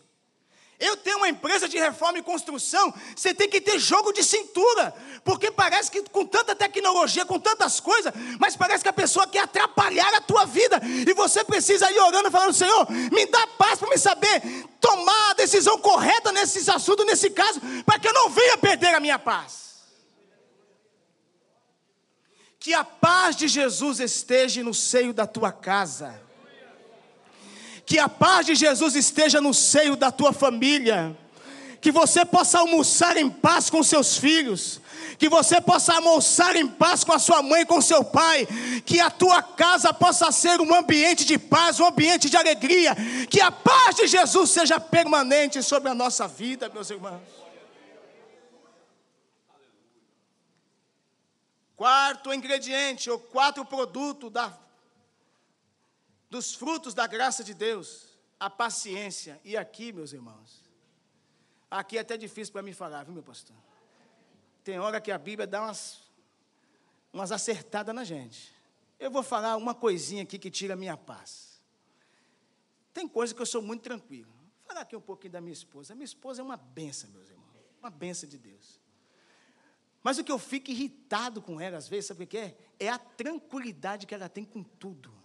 Eu 0.79 0.95
tenho 0.95 1.17
uma 1.17 1.27
empresa 1.27 1.67
de 1.67 1.77
reforma 1.77 2.19
e 2.19 2.23
construção, 2.23 2.93
você 3.15 3.33
tem 3.33 3.49
que 3.49 3.59
ter 3.59 3.79
jogo 3.79 4.13
de 4.13 4.23
cintura, 4.23 4.93
porque 5.23 5.49
parece 5.49 5.89
que 5.89 6.03
com 6.03 6.23
tanta 6.23 6.55
tecnologia, 6.55 7.25
com 7.25 7.39
tantas 7.39 7.79
coisas, 7.79 8.13
mas 8.39 8.55
parece 8.55 8.83
que 8.83 8.89
a 8.89 8.93
pessoa 8.93 9.25
quer 9.25 9.39
atrapalhar 9.39 10.13
a 10.13 10.21
tua 10.21 10.45
vida, 10.45 10.79
e 10.83 11.11
você 11.15 11.43
precisa 11.43 11.91
ir 11.91 11.97
orando, 11.99 12.29
falando: 12.29 12.53
Senhor, 12.53 12.87
me 12.91 13.25
dá 13.25 13.47
paz 13.57 13.79
para 13.79 13.89
me 13.89 13.97
saber 13.97 14.39
tomar 14.79 15.31
a 15.31 15.33
decisão 15.33 15.79
correta 15.79 16.31
nesse 16.31 16.69
assunto, 16.69 17.03
nesse 17.05 17.31
caso, 17.31 17.59
para 17.83 17.97
que 17.97 18.07
eu 18.07 18.13
não 18.13 18.29
venha 18.29 18.57
perder 18.59 18.93
a 18.93 18.99
minha 18.99 19.17
paz. 19.17 19.77
Que 22.59 22.75
a 22.75 22.83
paz 22.83 23.35
de 23.35 23.47
Jesus 23.47 23.99
esteja 23.99 24.63
no 24.63 24.75
seio 24.75 25.11
da 25.11 25.25
tua 25.25 25.51
casa 25.51 26.26
que 27.87 27.97
a 27.97 28.09
paz 28.09 28.45
de 28.45 28.53
Jesus 28.53 28.97
esteja 28.97 29.39
no 29.39 29.53
seio 29.53 29.95
da 29.95 30.11
tua 30.11 30.33
família. 30.33 31.17
Que 31.79 31.89
você 31.89 32.25
possa 32.25 32.59
almoçar 32.59 33.15
em 33.15 33.29
paz 33.29 33.69
com 33.69 33.81
seus 33.81 34.17
filhos. 34.17 34.81
Que 35.17 35.29
você 35.29 35.61
possa 35.61 35.93
almoçar 35.93 36.57
em 36.57 36.67
paz 36.67 37.05
com 37.05 37.13
a 37.13 37.19
sua 37.19 37.41
mãe, 37.41 37.65
com 37.65 37.79
seu 37.79 38.03
pai. 38.03 38.45
Que 38.85 38.99
a 38.99 39.09
tua 39.09 39.41
casa 39.41 39.93
possa 39.93 40.33
ser 40.33 40.59
um 40.59 40.75
ambiente 40.75 41.23
de 41.23 41.39
paz, 41.39 41.79
um 41.79 41.85
ambiente 41.85 42.29
de 42.29 42.35
alegria. 42.35 42.93
Que 43.29 43.39
a 43.39 43.53
paz 43.53 43.95
de 43.95 44.05
Jesus 44.05 44.49
seja 44.49 44.81
permanente 44.81 45.63
sobre 45.63 45.87
a 45.87 45.95
nossa 45.95 46.27
vida, 46.27 46.67
meus 46.67 46.89
irmãos. 46.89 47.21
Quarto 51.77 52.33
ingrediente, 52.33 53.09
ou 53.09 53.17
quarto 53.17 53.63
produto 53.63 54.29
da 54.29 54.51
dos 56.29 56.53
frutos 56.53 56.93
da 56.93 57.07
graça 57.07 57.43
de 57.43 57.53
Deus, 57.53 58.17
a 58.39 58.49
paciência. 58.49 59.39
E 59.43 59.55
aqui, 59.55 59.91
meus 59.91 60.13
irmãos, 60.13 60.63
aqui 61.69 61.97
é 61.97 62.01
até 62.01 62.17
difícil 62.17 62.51
para 62.51 62.61
mim 62.61 62.73
falar, 62.73 63.03
viu, 63.03 63.13
meu 63.13 63.23
pastor? 63.23 63.55
Tem 64.63 64.79
hora 64.79 64.99
que 64.99 65.11
a 65.11 65.17
Bíblia 65.17 65.47
dá 65.47 65.63
umas, 65.63 66.01
umas 67.13 67.31
acertadas 67.31 67.95
na 67.95 68.03
gente. 68.03 68.53
Eu 68.99 69.11
vou 69.11 69.23
falar 69.23 69.55
uma 69.55 69.73
coisinha 69.73 70.23
aqui 70.23 70.37
que 70.37 70.51
tira 70.51 70.73
a 70.73 70.77
minha 70.77 70.97
paz. 70.97 71.61
Tem 72.93 73.07
coisa 73.07 73.33
que 73.33 73.41
eu 73.41 73.45
sou 73.45 73.61
muito 73.61 73.83
tranquilo. 73.83 74.31
Vou 74.31 74.67
falar 74.67 74.81
aqui 74.81 74.95
um 74.95 75.01
pouquinho 75.01 75.33
da 75.33 75.39
minha 75.39 75.53
esposa. 75.53 75.93
A 75.93 75.95
minha 75.95 76.05
esposa 76.05 76.41
é 76.41 76.43
uma 76.43 76.57
benção, 76.57 77.09
meus 77.11 77.29
irmãos. 77.29 77.47
Uma 77.79 77.89
benção 77.89 78.27
de 78.27 78.37
Deus. 78.37 78.81
Mas 80.03 80.17
o 80.17 80.23
que 80.23 80.31
eu 80.31 80.39
fico 80.39 80.71
irritado 80.71 81.41
com 81.41 81.61
ela, 81.61 81.77
às 81.77 81.87
vezes, 81.87 82.07
sabe 82.07 82.23
o 82.23 82.27
que 82.27 82.37
é? 82.37 82.57
É 82.79 82.89
a 82.89 82.97
tranquilidade 82.97 84.07
que 84.07 84.15
ela 84.15 84.27
tem 84.27 84.43
com 84.43 84.63
tudo. 84.63 85.16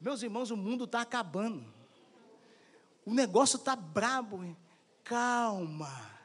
Meus 0.00 0.22
irmãos, 0.22 0.50
o 0.50 0.56
mundo 0.56 0.84
está 0.84 1.00
acabando. 1.00 1.64
O 3.04 3.12
negócio 3.12 3.56
está 3.56 3.74
brabo. 3.74 4.56
Calma. 5.02 6.18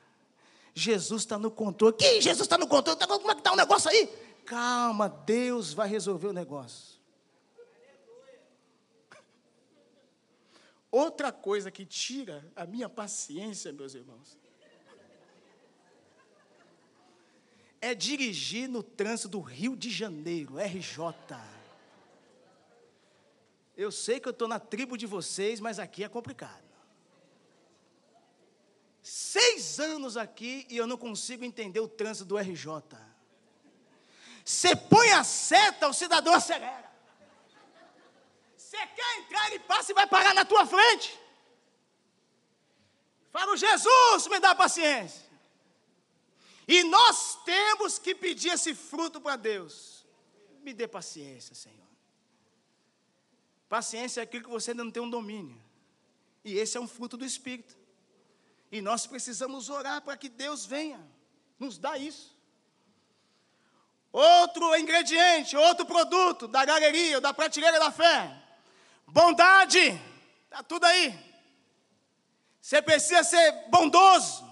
Jesus 0.73 1.23
está 1.23 1.37
no 1.37 1.49
controle. 1.49 1.95
Que 1.95 2.21
Jesus 2.21 2.41
está 2.41 2.57
no 2.57 2.67
controle? 2.67 2.99
Como 2.99 3.31
é 3.31 3.33
que 3.33 3.39
está 3.39 3.53
o 3.53 3.55
negócio 3.55 3.89
aí? 3.89 4.07
Calma, 4.45 5.07
Deus 5.07 5.73
vai 5.73 5.87
resolver 5.87 6.27
o 6.27 6.33
negócio. 6.33 6.99
Outra 10.91 11.31
coisa 11.31 11.71
que 11.71 11.85
tira 11.85 12.45
a 12.55 12.65
minha 12.65 12.89
paciência, 12.89 13.71
meus 13.71 13.95
irmãos, 13.95 14.37
é 17.79 17.93
dirigir 17.93 18.67
no 18.67 18.83
trânsito 18.83 19.29
do 19.29 19.39
Rio 19.41 19.75
de 19.75 19.89
Janeiro, 19.89 20.57
RJ. 20.57 21.13
Eu 23.75 23.91
sei 23.91 24.19
que 24.19 24.27
eu 24.27 24.31
estou 24.31 24.47
na 24.47 24.59
tribo 24.59 24.97
de 24.97 25.05
vocês, 25.05 25.59
mas 25.59 25.79
aqui 25.79 26.03
é 26.03 26.09
complicado. 26.09 26.63
Seis 29.01 29.79
anos 29.79 30.15
aqui 30.15 30.65
e 30.69 30.77
eu 30.77 30.87
não 30.87 30.97
consigo 30.97 31.43
entender 31.43 31.79
o 31.79 31.87
trânsito 31.87 32.25
do 32.25 32.37
RJ. 32.37 32.67
Você 34.45 34.75
põe 34.75 35.11
a 35.11 35.23
seta, 35.23 35.87
o 35.87 35.93
cidadão 35.93 36.33
acelera. 36.33 36.91
Você 38.55 38.77
quer 38.77 39.17
entrar, 39.19 39.47
ele 39.47 39.59
passa 39.59 39.91
e 39.91 39.95
vai 39.95 40.07
parar 40.07 40.33
na 40.33 40.45
tua 40.45 40.65
frente. 40.65 41.19
Fala, 43.31 43.57
Jesus, 43.57 44.27
me 44.27 44.39
dá 44.39 44.53
paciência. 44.53 45.23
E 46.67 46.83
nós 46.83 47.43
temos 47.43 47.99
que 47.99 48.15
pedir 48.15 48.49
esse 48.49 48.73
fruto 48.73 49.19
para 49.19 49.35
Deus. 49.35 50.05
Me 50.61 50.73
dê 50.73 50.87
paciência, 50.87 51.53
Senhor. 51.55 51.92
Paciência 53.73 54.21
é 54.21 54.23
aquilo 54.23 54.43
que 54.43 54.51
você 54.51 54.69
ainda 54.69 54.83
não 54.83 54.91
tem 54.91 55.01
um 55.01 55.09
domínio. 55.09 55.59
E 56.45 56.59
esse 56.59 56.77
é 56.77 56.79
um 56.79 56.87
fruto 56.87 57.17
do 57.17 57.25
Espírito. 57.25 57.75
E 58.71 58.81
nós 58.81 59.07
precisamos 59.07 59.67
orar 59.67 59.99
para 60.03 60.15
que 60.15 60.29
Deus 60.29 60.63
venha 60.63 61.03
nos 61.57 61.79
dar 61.79 61.99
isso. 61.99 62.37
Outro 64.11 64.75
ingrediente, 64.75 65.57
outro 65.57 65.87
produto 65.87 66.47
da 66.47 66.63
galeria, 66.63 67.19
da 67.19 67.33
prateleira 67.33 67.79
da 67.79 67.91
fé. 67.91 68.31
Bondade. 69.07 69.99
Está 70.43 70.61
tudo 70.61 70.85
aí. 70.85 71.19
Você 72.61 72.79
precisa 72.79 73.23
ser 73.23 73.69
bondoso. 73.69 74.47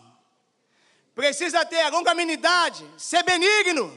Precisa 1.14 1.64
ter 1.64 1.82
a 1.82 1.90
longanimidade, 1.90 2.84
ser 2.98 3.22
benigno. 3.22 3.96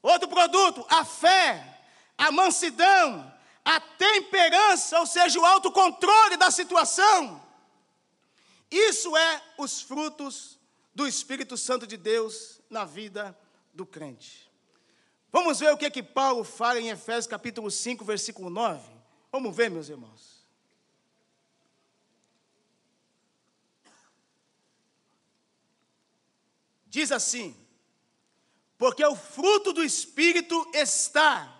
Outro 0.00 0.28
produto, 0.28 0.86
a 0.88 1.04
fé, 1.04 1.80
a 2.16 2.30
mansidão, 2.30 3.34
a 3.66 3.80
temperança, 3.80 5.00
ou 5.00 5.06
seja, 5.06 5.40
o 5.40 5.44
autocontrole 5.44 6.36
da 6.36 6.52
situação. 6.52 7.44
Isso 8.70 9.16
é 9.16 9.42
os 9.58 9.80
frutos 9.82 10.56
do 10.94 11.04
Espírito 11.04 11.56
Santo 11.56 11.84
de 11.84 11.96
Deus 11.96 12.60
na 12.70 12.84
vida 12.84 13.36
do 13.74 13.84
crente. 13.84 14.48
Vamos 15.32 15.58
ver 15.58 15.72
o 15.72 15.76
que, 15.76 15.90
que 15.90 16.02
Paulo 16.02 16.44
fala 16.44 16.80
em 16.80 16.90
Efésios 16.90 17.26
capítulo 17.26 17.68
5, 17.68 18.04
versículo 18.04 18.48
9. 18.48 18.88
Vamos 19.32 19.54
ver, 19.54 19.68
meus 19.68 19.88
irmãos. 19.88 20.46
Diz 26.86 27.10
assim: 27.10 27.66
porque 28.78 29.04
o 29.04 29.16
fruto 29.16 29.72
do 29.72 29.82
Espírito 29.82 30.70
está 30.72 31.55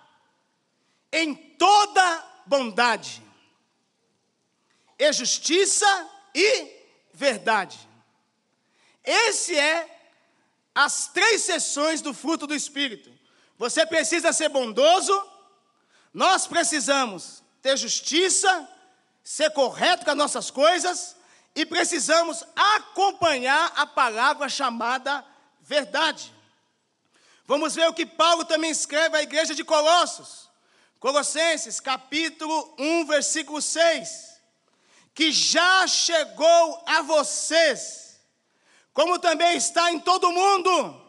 em 1.16 1.34
toda 1.34 2.24
bondade, 2.44 3.22
e 4.98 5.12
justiça 5.14 5.86
e 6.34 6.70
verdade. 7.12 7.78
Esse 9.02 9.58
é 9.58 9.98
as 10.74 11.08
três 11.08 11.40
sessões 11.40 12.02
do 12.02 12.12
fruto 12.12 12.46
do 12.46 12.54
Espírito. 12.54 13.10
Você 13.56 13.86
precisa 13.86 14.30
ser 14.30 14.50
bondoso, 14.50 15.26
nós 16.12 16.46
precisamos 16.46 17.42
ter 17.62 17.78
justiça, 17.78 18.68
ser 19.24 19.50
correto 19.52 20.04
com 20.04 20.10
as 20.10 20.16
nossas 20.16 20.50
coisas 20.50 21.16
e 21.54 21.64
precisamos 21.64 22.44
acompanhar 22.54 23.72
a 23.74 23.86
palavra 23.86 24.50
chamada 24.50 25.24
verdade. 25.62 26.30
Vamos 27.46 27.74
ver 27.74 27.88
o 27.88 27.94
que 27.94 28.04
Paulo 28.04 28.44
também 28.44 28.70
escreve 28.70 29.16
à 29.16 29.22
igreja 29.22 29.54
de 29.54 29.64
Colossos. 29.64 30.46
Colossenses, 30.98 31.78
capítulo 31.78 32.74
1, 32.78 33.06
versículo 33.06 33.60
6. 33.60 34.40
Que 35.14 35.30
já 35.30 35.86
chegou 35.86 36.82
a 36.86 37.02
vocês, 37.02 38.20
como 38.92 39.18
também 39.18 39.56
está 39.56 39.92
em 39.92 39.98
todo 39.98 40.32
mundo, 40.32 41.02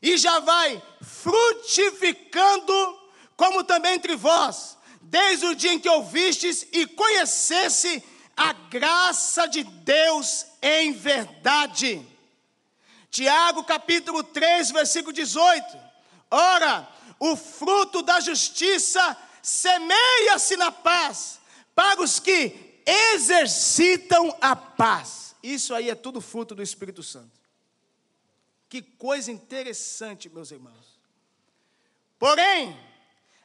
e 0.00 0.16
já 0.16 0.40
vai 0.40 0.82
frutificando, 1.02 2.98
como 3.36 3.64
também 3.64 3.94
entre 3.94 4.16
vós, 4.16 4.76
desde 5.00 5.46
o 5.46 5.54
dia 5.54 5.72
em 5.72 5.78
que 5.78 5.88
ouvistes 5.88 6.66
e 6.72 6.86
conhecesse 6.86 8.02
a 8.36 8.52
graça 8.52 9.46
de 9.46 9.62
Deus 9.62 10.46
em 10.60 10.92
verdade. 10.92 12.06
Tiago 13.10 13.62
capítulo 13.62 14.24
3, 14.24 14.72
versículo 14.72 15.12
18. 15.12 15.64
Ora, 16.30 16.88
o 17.26 17.36
fruto 17.36 18.02
da 18.02 18.20
justiça 18.20 19.16
semeia-se 19.42 20.58
na 20.58 20.70
paz 20.70 21.40
para 21.74 22.02
os 22.02 22.20
que 22.20 22.82
exercitam 23.14 24.36
a 24.42 24.54
paz. 24.54 25.34
Isso 25.42 25.74
aí 25.74 25.88
é 25.88 25.94
tudo 25.94 26.20
fruto 26.20 26.54
do 26.54 26.62
Espírito 26.62 27.02
Santo. 27.02 27.40
Que 28.68 28.82
coisa 28.82 29.32
interessante, 29.32 30.28
meus 30.28 30.50
irmãos. 30.50 31.00
Porém, 32.18 32.78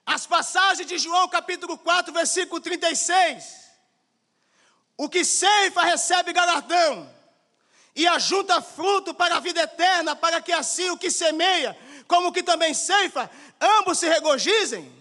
as 0.05 0.27
passagens 0.27 0.85
de 0.85 0.97
João 0.97 1.29
capítulo 1.29 1.77
4, 1.77 2.11
versículo 2.11 2.59
36, 2.59 3.69
o 4.97 5.07
que 5.07 5.23
ceifa 5.23 5.83
recebe 5.83 6.33
galardão, 6.33 7.09
e 7.95 8.07
ajunta 8.07 8.61
fruto 8.61 9.13
para 9.13 9.37
a 9.37 9.39
vida 9.39 9.61
eterna, 9.61 10.15
para 10.15 10.41
que 10.41 10.51
assim 10.51 10.89
o 10.89 10.97
que 10.97 11.09
semeia, 11.09 11.77
como 12.09 12.33
que 12.33 12.41
também 12.41 12.73
ceifa, 12.73 13.29
ambos 13.61 13.99
se 13.99 14.09
regozijem. 14.09 14.91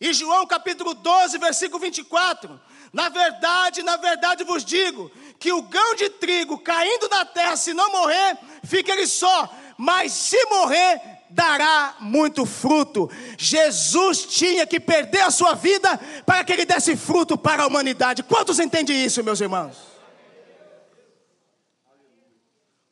E 0.00 0.14
João 0.14 0.46
capítulo 0.46 0.94
12, 0.94 1.36
versículo 1.36 1.78
24: 1.78 2.58
Na 2.90 3.10
verdade, 3.10 3.82
na 3.82 3.98
verdade 3.98 4.44
vos 4.44 4.64
digo, 4.64 5.12
que 5.38 5.52
o 5.52 5.60
grão 5.60 5.94
de 5.94 6.08
trigo 6.08 6.58
caindo 6.58 7.06
na 7.10 7.26
terra, 7.26 7.54
se 7.54 7.74
não 7.74 7.92
morrer, 7.92 8.38
fica 8.64 8.92
ele 8.92 9.06
só, 9.06 9.54
mas 9.76 10.10
se 10.12 10.42
morrer, 10.46 10.98
dará 11.28 11.96
muito 12.00 12.46
fruto. 12.46 13.10
Jesus 13.36 14.24
tinha 14.24 14.66
que 14.66 14.80
perder 14.80 15.20
a 15.20 15.30
sua 15.30 15.52
vida 15.52 16.00
para 16.24 16.42
que 16.44 16.52
ele 16.54 16.64
desse 16.64 16.96
fruto 16.96 17.36
para 17.36 17.64
a 17.64 17.66
humanidade. 17.66 18.22
Quantos 18.22 18.58
entendem 18.58 19.04
isso, 19.04 19.22
meus 19.22 19.42
irmãos? 19.42 19.76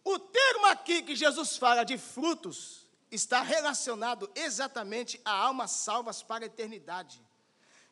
O 0.04 0.18
termo 0.18 0.66
aqui 0.66 1.00
que 1.00 1.16
Jesus 1.16 1.56
fala 1.56 1.84
de 1.84 1.96
frutos 1.96 2.75
está 3.10 3.42
relacionado 3.42 4.30
exatamente 4.34 5.20
a 5.24 5.30
almas 5.30 5.70
salvas 5.70 6.22
para 6.22 6.44
a 6.44 6.46
eternidade. 6.46 7.20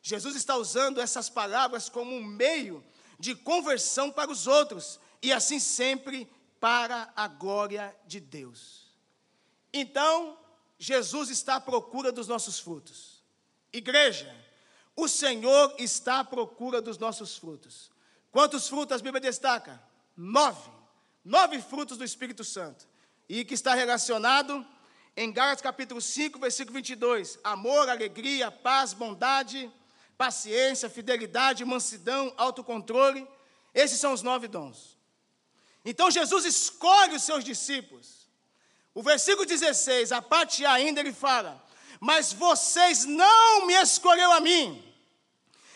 Jesus 0.01 0.35
está 0.35 0.55
usando 0.55 1.01
essas 1.01 1.29
palavras 1.29 1.89
como 1.89 2.15
um 2.15 2.23
meio 2.23 2.83
de 3.19 3.33
conversão 3.33 4.11
para 4.11 4.29
os 4.31 4.45
outros 4.45 4.99
e 5.21 5.31
assim 5.31 5.59
sempre 5.59 6.29
para 6.59 7.11
a 7.15 7.27
glória 7.27 7.95
de 8.05 8.19
Deus. 8.19 8.85
Então, 9.73 10.37
Jesus 10.77 11.29
está 11.29 11.55
à 11.55 11.61
procura 11.61 12.11
dos 12.11 12.27
nossos 12.27 12.59
frutos. 12.59 13.23
Igreja, 13.71 14.33
o 14.95 15.07
Senhor 15.07 15.75
está 15.77 16.19
à 16.19 16.23
procura 16.23 16.81
dos 16.81 16.97
nossos 16.97 17.37
frutos. 17.37 17.91
Quantos 18.31 18.67
frutos 18.67 18.99
a 18.99 19.03
Bíblia 19.03 19.21
destaca? 19.21 19.81
Nove. 20.15 20.69
Nove 21.23 21.61
frutos 21.61 21.97
do 21.97 22.03
Espírito 22.03 22.43
Santo. 22.43 22.87
E 23.27 23.43
que 23.43 23.53
está 23.53 23.73
relacionado 23.73 24.65
em 25.15 25.31
Gálatas 25.31 25.61
capítulo 25.61 26.01
5, 26.01 26.39
versículo 26.39 26.75
22. 26.75 27.39
Amor, 27.43 27.89
alegria, 27.89 28.51
paz, 28.51 28.93
bondade, 28.93 29.71
paciência, 30.17 30.89
fidelidade, 30.89 31.63
mansidão, 31.65 32.33
autocontrole. 32.37 33.27
Esses 33.73 33.99
são 33.99 34.13
os 34.13 34.21
nove 34.21 34.47
dons. 34.47 34.97
Então 35.83 36.09
Jesus 36.11 36.45
escolhe 36.45 37.15
os 37.15 37.23
seus 37.23 37.43
discípulos 37.43 38.25
o 38.95 39.03
versículo 39.03 39.45
16, 39.45 40.13
a 40.13 40.21
parte 40.21 40.65
ainda 40.65 41.01
ele 41.01 41.11
fala: 41.11 41.61
Mas 41.99 42.31
vocês 42.31 43.03
não 43.03 43.65
me 43.67 43.73
escolheram 43.73 44.31
a 44.31 44.39
mim, 44.39 44.81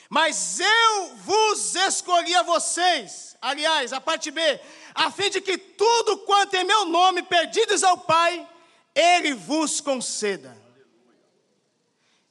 mas 0.10 0.62
eu 0.62 1.16
vos 1.18 1.76
escolhi 1.76 2.34
a 2.34 2.44
vocês. 2.44 3.36
Aliás, 3.42 3.92
a 3.92 4.00
parte 4.00 4.32
B, 4.32 4.42
a 4.96 5.12
fim 5.12 5.30
de 5.30 5.42
que 5.42 5.58
tudo 5.58 6.20
quanto 6.20 6.54
em 6.54 6.64
meu 6.64 6.86
nome 6.86 7.22
pedidos 7.22 7.84
ao 7.84 7.98
Pai, 7.98 8.48
Ele 9.00 9.34
vos 9.34 9.80
conceda. 9.80 10.56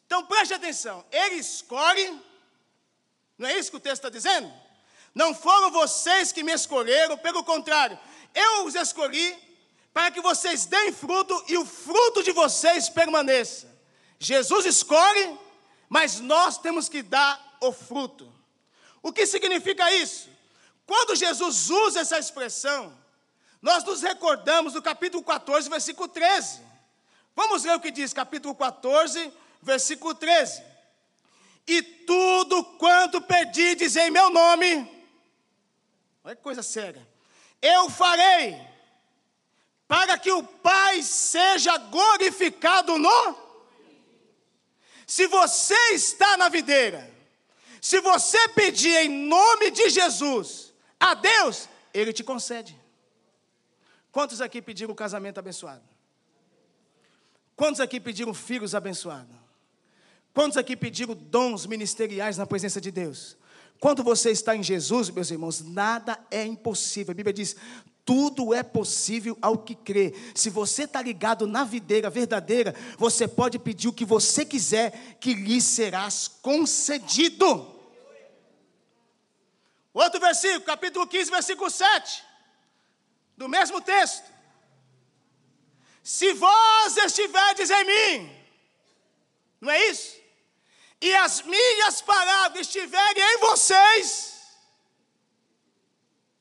Então 0.04 0.24
preste 0.26 0.52
atenção, 0.52 1.04
Ele 1.11 1.37
escolhe, 1.37 2.20
não 3.38 3.48
é 3.48 3.59
isso 3.59 3.70
que 3.70 3.76
o 3.78 3.81
texto 3.81 4.04
está 4.04 4.11
dizendo? 4.11 4.52
Não 5.14 5.35
foram 5.35 5.70
vocês 5.70 6.31
que 6.31 6.42
me 6.42 6.52
escolheram, 6.52 7.16
pelo 7.16 7.42
contrário, 7.42 7.98
eu 8.35 8.66
os 8.66 8.74
escolhi 8.74 9.37
para 9.94 10.11
que 10.11 10.20
vocês 10.20 10.66
deem 10.66 10.92
fruto 10.92 11.42
e 11.48 11.57
o 11.57 11.64
fruto 11.64 12.22
de 12.22 12.33
vocês 12.33 12.88
permaneça. 12.90 13.66
Jesus 14.18 14.66
escolhe, 14.66 15.38
mas 15.88 16.20
nós 16.20 16.59
temos 16.59 16.88
que 16.88 17.02
dar 17.02 17.57
o 17.62 17.72
fruto. 17.72 18.31
O 19.02 19.11
que 19.11 19.24
significa 19.24 19.90
isso? 19.94 20.28
Quando 20.85 21.16
Jesus 21.16 21.70
usa 21.70 22.00
essa 22.00 22.18
expressão, 22.18 22.96
nós 23.61 23.85
nos 23.85 24.03
recordamos 24.03 24.73
do 24.73 24.83
capítulo 24.83 25.23
14, 25.23 25.68
versículo 25.68 26.09
13. 26.09 26.61
Vamos 27.35 27.64
ler 27.64 27.75
o 27.75 27.81
que 27.81 27.90
diz, 27.90 28.12
capítulo 28.12 28.55
14, 28.55 29.33
versículo 29.61 30.14
13. 30.14 30.62
E 31.66 31.83
tudo 31.83 32.64
quanto 32.79 33.21
pedides 33.21 33.97
em 33.97 34.11
meu 34.11 34.31
nome, 34.31 34.88
olha 36.25 36.37
que 36.37 36.42
coisa 36.42 36.62
séria, 36.62 37.07
eu 37.61 37.90
farei 37.90 38.61
para 39.88 40.18
que 40.18 40.31
o 40.31 40.42
Pai 40.42 41.03
seja 41.03 41.77
glorificado 41.77 42.97
no. 42.97 43.49
Se 45.07 45.27
você 45.27 45.94
está 45.94 46.37
na 46.37 46.49
videira, 46.49 47.11
se 47.81 48.01
você 48.01 48.49
pedir 48.51 48.94
em 48.97 49.09
nome 49.09 49.71
de 49.71 49.88
Jesus 49.88 50.73
a 51.01 51.14
Deus, 51.14 51.68
Ele 51.92 52.12
te 52.12 52.23
concede. 52.23 52.78
Quantos 54.18 54.40
aqui 54.40 54.61
pediram 54.61 54.92
casamento 54.96 55.38
abençoado? 55.38 55.85
Quantos 57.54 57.81
aqui 57.81 58.00
pediram 58.00 58.35
filhos 58.35 58.75
abençoados? 58.75 59.33
Quantos 60.35 60.58
aqui 60.58 60.77
pediram 60.77 61.14
dons 61.14 61.66
ministeriais 61.66 62.37
na 62.37 62.44
presença 62.44 62.81
de 62.81 62.90
Deus? 62.90 63.37
Quando 63.79 64.02
você 64.02 64.33
está 64.33 64.56
em 64.56 64.62
Jesus, 64.64 65.08
meus 65.08 65.31
irmãos, 65.31 65.60
nada 65.60 66.19
é 66.33 66.44
impossível. 66.44 67.12
A 67.12 67.14
Bíblia 67.14 67.33
diz: 67.33 67.54
tudo 68.04 68.52
é 68.52 68.64
possível 68.64 69.38
ao 69.40 69.56
que 69.56 69.77
crê. 69.77 70.12
Se 70.35 70.50
você 70.50 70.83
está 70.83 71.00
ligado 71.00 71.46
na 71.46 71.62
videira 71.62 72.10
verdadeira, 72.10 72.75
você 72.98 73.29
pode 73.29 73.56
pedir 73.56 73.87
o 73.87 73.92
que 73.92 74.04
você 74.04 74.44
quiser, 74.44 75.16
que 75.21 75.33
lhe 75.33 75.60
serás 75.60 76.27
concedido. 76.27 77.73
Outro 79.94 80.19
versículo, 80.19 80.62
capítulo 80.62 81.06
15, 81.06 81.31
versículo 81.31 81.71
7. 81.71 82.27
Do 83.41 83.49
mesmo 83.49 83.81
texto. 83.81 84.29
Se 86.03 86.33
vós 86.33 86.97
estiverdes 86.97 87.71
em 87.71 87.85
mim, 87.93 88.37
não 89.61 89.71
é 89.71 89.79
isso? 89.91 90.21
E 91.01 91.15
as 91.15 91.43
minhas 91.43 92.01
palavras 92.03 92.67
estiverem 92.67 93.23
em 93.23 93.39
vocês, 93.39 94.59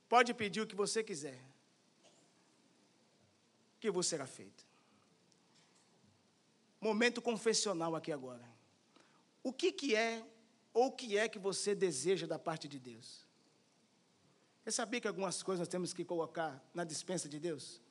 pode 0.09 0.33
pedir 0.33 0.61
o 0.61 0.67
que 0.67 0.75
você 0.83 1.03
quiser, 1.03 1.39
que 3.79 3.91
vos 3.91 4.07
será 4.07 4.25
feito. 4.25 4.65
Momento 6.81 7.21
confessional 7.21 7.95
aqui 7.95 8.11
agora. 8.11 8.47
O 9.43 9.53
que, 9.53 9.71
que 9.71 9.95
é 9.95 10.23
ou 10.73 10.87
o 10.87 10.91
que 10.91 11.17
é 11.17 11.29
que 11.29 11.37
você 11.37 11.75
deseja 11.75 12.25
da 12.25 12.39
parte 12.39 12.67
de 12.67 12.79
Deus? 12.79 13.26
Você 14.67 14.71
sabia 14.73 14.99
que 14.99 15.07
algumas 15.07 15.41
coisas 15.41 15.61
nós 15.61 15.69
temos 15.69 15.93
que 15.93 16.03
colocar 16.03 16.61
na 16.73 16.83
dispensa 16.83 17.29
de 17.29 17.39
Deus? 17.39 17.81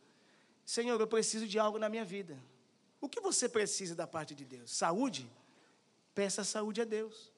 Senhor, 0.63 1.01
eu 1.01 1.07
preciso 1.07 1.49
de 1.49 1.59
algo 1.59 1.79
na 1.79 1.89
minha 1.89 2.05
vida. 2.05 2.39
O 3.01 3.09
que 3.09 3.19
você 3.19 3.49
precisa 3.49 3.95
da 3.95 4.07
parte 4.07 4.35
de 4.35 4.45
Deus? 4.45 4.77
Saúde? 4.77 5.27
Peça 6.15 6.45
saúde 6.45 6.83
a 6.83 6.85
Deus. 6.85 7.33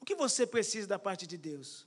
O 0.00 0.04
que 0.04 0.16
você 0.16 0.44
precisa 0.44 0.88
da 0.88 0.98
parte 0.98 1.28
de 1.28 1.38
Deus? 1.38 1.86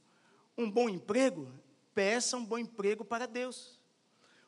Um 0.58 0.72
bom 0.72 0.88
emprego? 0.88 1.52
Peça 1.94 2.38
um 2.38 2.46
bom 2.46 2.58
emprego 2.58 3.04
para 3.04 3.26
Deus. 3.26 3.78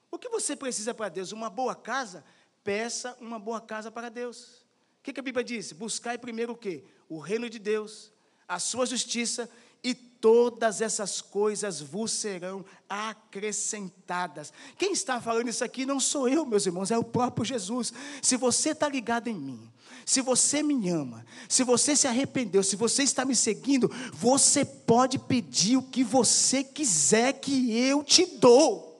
O 0.10 0.18
que 0.18 0.30
você 0.30 0.56
precisa 0.56 0.94
para 0.94 1.10
Deus? 1.10 1.34
Uma 1.34 1.50
boa 1.50 1.76
casa? 1.76 2.24
Peça 2.64 3.18
uma 3.20 3.38
boa 3.38 3.60
casa 3.60 3.92
para 3.92 4.08
Deus. 4.08 4.66
O 5.00 5.04
que, 5.04 5.20
a 5.20 5.22
Bíblia 5.22 5.44
diz? 5.44 5.74
Buscai 5.74 6.18
primeiro 6.18 6.54
o 6.54 6.58
quê? 6.58 6.86
O 7.10 7.20
reino 7.20 7.50
de 7.50 7.60
Deus, 7.60 8.14
a 8.48 8.58
sua 8.58 8.86
justiça 8.86 9.50
e 9.84 9.94
todas 9.94 10.82
essas 10.82 11.22
coisas 11.22 11.82
vos 11.82 12.12
serão 12.12 12.64
acrescentadas. 12.88 14.54
Quem 14.78 14.94
está 14.94 15.20
falando 15.20 15.50
isso 15.50 15.64
aqui 15.64 15.86
não 15.86 16.00
sou 16.00 16.30
eu, 16.30 16.46
meus 16.46 16.66
irmãos, 16.66 16.92
é 16.92 16.98
o 16.98 17.04
próprio 17.04 17.46
Jesus. 17.46 17.92
Se 18.22 18.38
você 18.38 18.70
está 18.70 18.88
ligado 18.88 19.28
em 19.28 19.36
mim, 19.36 19.72
se 20.06 20.22
você 20.22 20.62
me 20.62 20.90
ama, 20.90 21.26
se 21.48 21.64
você 21.64 21.96
se 21.96 22.08
arrependeu, 22.08 22.64
se 22.64 22.76
você 22.76 23.04
está 23.04 23.26
me 23.26 23.36
seguindo, 23.36 23.90
você 24.14 24.64
pode 24.66 25.18
pedir 25.18 25.78
o 25.78 25.84
que 25.84 26.04
você 26.04 26.64
quiser 26.64 27.34
que 27.34 27.78
eu 27.78 28.04
te 28.04 28.26
dou. 28.26 28.91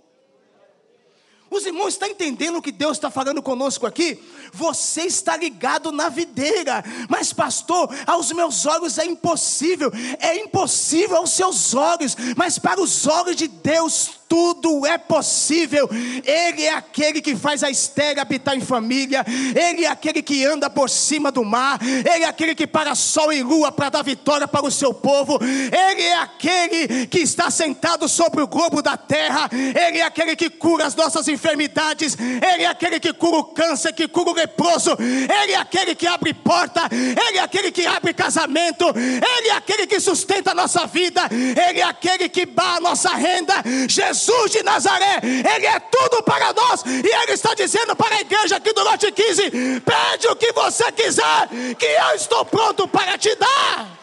Os 1.52 1.66
irmãos 1.66 1.90
estão 1.90 2.08
entendendo 2.08 2.58
o 2.60 2.62
que 2.62 2.72
Deus 2.72 2.96
está 2.96 3.12
falando 3.12 3.42
conosco 3.42 3.86
aqui? 3.86 4.24
Você 4.54 5.02
está 5.02 5.36
ligado 5.36 5.92
na 5.92 6.08
videira, 6.08 6.82
mas, 7.10 7.34
pastor, 7.34 7.94
aos 8.08 8.32
meus 8.32 8.66
olhos 8.66 8.98
é 8.98 9.06
impossível, 9.06 9.92
é 10.18 10.38
impossível 10.38 11.18
aos 11.18 11.32
seus 11.32 11.74
olhos, 11.74 12.16
mas 12.38 12.58
para 12.58 12.80
os 12.82 13.06
olhos 13.06 13.36
de 13.36 13.50
Deus 13.50 14.21
tudo 14.32 14.86
é 14.86 14.98
possível. 14.98 15.90
Ele 16.24 16.64
é 16.64 16.74
aquele 16.74 17.22
que 17.22 17.36
faz 17.36 17.66
a 17.66 17.70
estéreo 17.70 18.22
habitar 18.22 18.56
em 18.56 18.62
família, 18.62 19.26
Ele 19.28 19.84
é 19.84 19.90
aquele 19.90 20.22
que 20.22 20.46
anda 20.46 20.70
por 20.70 20.90
cima 20.90 21.30
do 21.34 21.44
mar, 21.44 21.78
Ele 21.82 22.24
é 22.24 22.28
aquele 22.30 22.56
que 22.56 22.66
para 22.66 22.96
sol 22.96 23.34
e 23.34 23.44
lua 23.44 23.74
para 23.74 23.90
dar 23.90 24.04
vitória 24.04 24.48
para 24.48 24.66
o 24.66 24.72
seu 24.72 24.94
povo, 24.94 25.38
Ele 25.44 26.02
é 26.02 26.16
aquele 26.16 27.08
que 27.08 27.20
está 27.20 27.52
sentado 27.52 28.08
sobre 28.08 28.42
o 28.42 28.48
globo 28.48 28.82
da 28.82 28.96
terra, 28.96 29.50
Ele 29.52 29.98
é 29.98 30.06
aquele 30.06 30.34
que 30.34 30.50
cura 30.50 30.86
as 30.86 30.96
nossas 30.96 31.28
enfermidades, 31.28 32.16
Ele 32.18 32.64
é 32.64 32.68
aquele 32.68 33.02
que 33.02 33.12
cura 33.12 33.36
o 33.36 33.44
câncer, 33.44 33.92
que 33.92 34.08
cura 34.08 34.30
o 34.30 34.34
leproso, 34.34 34.96
Ele 34.98 35.52
é 35.52 35.58
aquele 35.58 35.94
que 35.94 36.08
abre 36.08 36.34
porta, 36.34 36.88
Ele 36.90 37.38
é 37.38 37.42
aquele 37.42 37.70
que 37.70 37.86
abre 37.86 38.14
casamento, 38.14 38.86
Ele 38.96 39.50
é 39.50 39.58
aquele 39.58 39.86
que 39.86 40.00
sustenta 40.00 40.52
a 40.52 40.56
nossa 40.56 40.88
vida, 40.88 41.28
Ele 41.30 41.82
é 41.82 41.84
aquele 41.84 42.30
que 42.30 42.46
dá 42.46 42.76
a 42.76 42.80
nossa 42.80 43.10
renda. 43.10 43.56
Jesus 43.90 44.21
Jesus 44.22 44.52
de 44.52 44.64
Nazaré, 44.64 45.20
Ele 45.24 45.66
é 45.66 45.80
tudo 45.80 46.24
para 46.24 46.54
nós, 46.54 46.84
e 46.86 47.08
Ele 47.08 47.32
está 47.34 47.54
dizendo 47.54 47.96
para 47.96 48.16
a 48.16 48.22
igreja 48.22 48.58
aqui 48.58 48.72
do 48.72 48.84
Norte 48.84 49.12
15: 49.12 49.82
pede 49.82 50.28
o 50.28 50.36
que 50.36 50.52
você 50.54 50.92
quiser, 50.92 51.48
que 51.78 51.86
eu 51.86 52.16
estou 52.16 52.46
pronto 52.46 52.88
para 52.88 53.18
te 53.18 53.36
dar. 53.36 54.00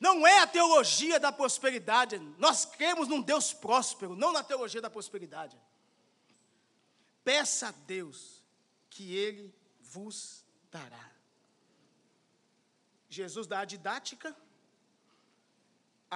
Não 0.00 0.24
é 0.26 0.38
a 0.38 0.46
teologia 0.46 1.18
da 1.18 1.32
prosperidade. 1.32 2.18
Nós 2.38 2.64
cremos 2.64 3.08
num 3.08 3.20
Deus 3.20 3.52
próspero, 3.52 4.14
não 4.14 4.32
na 4.32 4.44
teologia 4.44 4.80
da 4.80 4.88
prosperidade. 4.88 5.58
Peça 7.24 7.68
a 7.68 7.72
Deus 7.72 8.44
que 8.88 9.16
Ele 9.16 9.52
vos 9.80 10.44
dará. 10.70 11.07
Jesus 13.22 13.46
dá 13.52 13.58
a 13.60 13.64
didática 13.72 14.30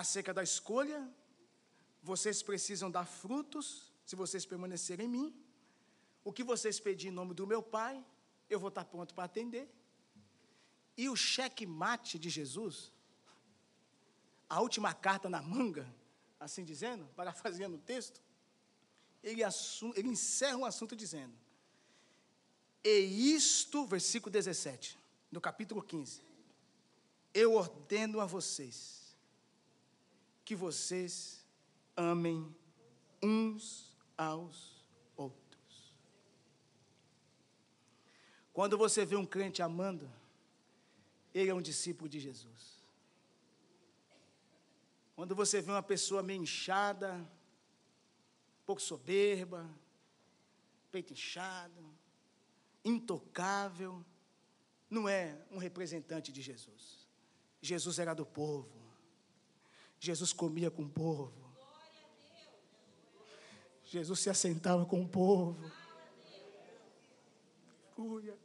acerca 0.03 0.33
da 0.39 0.43
escolha. 0.51 1.01
Vocês 2.11 2.43
precisam 2.43 2.91
dar 2.97 3.07
frutos 3.23 3.67
se 4.09 4.15
vocês 4.23 4.45
permanecerem 4.53 5.07
em 5.07 5.15
mim. 5.17 5.29
O 6.25 6.33
que 6.33 6.45
vocês 6.53 6.79
pedirem 6.87 7.13
em 7.13 7.21
nome 7.21 7.35
do 7.35 7.47
meu 7.53 7.63
Pai, 7.63 7.95
eu 8.49 8.59
vou 8.65 8.69
estar 8.69 8.85
pronto 8.85 9.15
para 9.15 9.25
atender. 9.25 9.67
E 10.97 11.09
o 11.09 11.17
cheque-mate 11.17 12.19
de 12.19 12.31
Jesus, 12.39 12.93
a 14.49 14.61
última 14.61 14.93
carta 14.95 15.29
na 15.29 15.43
manga, 15.43 15.87
assim 16.39 16.65
dizendo, 16.73 17.05
parafraseando 17.17 17.77
o 17.77 17.81
texto, 17.93 18.21
ele, 19.23 19.43
ele 19.97 20.09
encerra 20.09 20.57
um 20.57 20.65
assunto 20.65 20.95
dizendo: 20.95 21.35
E 22.85 23.35
isto, 23.35 23.87
versículo 23.87 24.31
17, 24.31 24.99
do 25.31 25.41
capítulo 25.41 25.83
15 25.83 26.32
eu 27.35 27.55
ordeno 27.55 28.21
a 28.21 28.27
vocês 28.27 29.17
que 30.45 30.55
vocês 30.55 31.45
amem 31.97 32.55
uns 33.23 33.97
aos 34.17 34.85
outros. 35.17 35.95
Quando 38.53 38.77
você 38.77 39.05
vê 39.05 39.17
um 39.17 39.25
crente 39.25 39.63
amando, 39.63 40.11
ele 41.33 41.51
é 41.51 41.55
um 41.55 41.63
discípulo 41.63 42.09
de 42.09 42.21
Jesus. 42.21 42.83
Quando 45.15 45.35
você 45.35 45.61
vê 45.61 45.71
uma 45.71 45.83
pessoa 45.83 46.23
meio 46.23 46.43
inchada, 46.43 47.15
um 47.15 48.65
pouco 48.67 48.83
soberba, 48.83 49.71
peito 50.91 51.13
inchado, 51.13 51.83
intocável, 52.85 54.05
não 54.91 55.09
é 55.09 55.39
um 55.51 55.59
representante 55.59 56.33
de 56.33 56.43
Jesus. 56.43 57.02
Jesus 57.63 58.01
era 58.01 58.13
do 58.13 58.27
povo. 58.27 58.69
Jesus 60.01 60.33
comia 60.33 60.69
com 60.69 60.83
o 60.83 60.89
povo. 60.89 61.33
Jesus 63.85 64.19
se 64.19 64.29
assentava 64.29 64.85
com 64.85 65.01
o 65.03 65.09
povo. 65.09 65.71
Aleluia. 67.97 68.37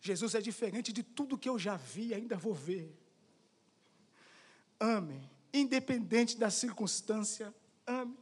Jesus 0.00 0.34
é 0.34 0.40
diferente 0.40 0.92
de 0.92 1.02
tudo 1.04 1.38
que 1.38 1.48
eu 1.48 1.58
já 1.58 1.76
vi 1.76 2.08
e 2.08 2.14
ainda 2.14 2.36
vou 2.36 2.54
ver. 2.54 2.92
Ame, 4.80 5.30
independente 5.52 6.36
da 6.36 6.50
circunstância, 6.50 7.54
ame. 7.86 8.18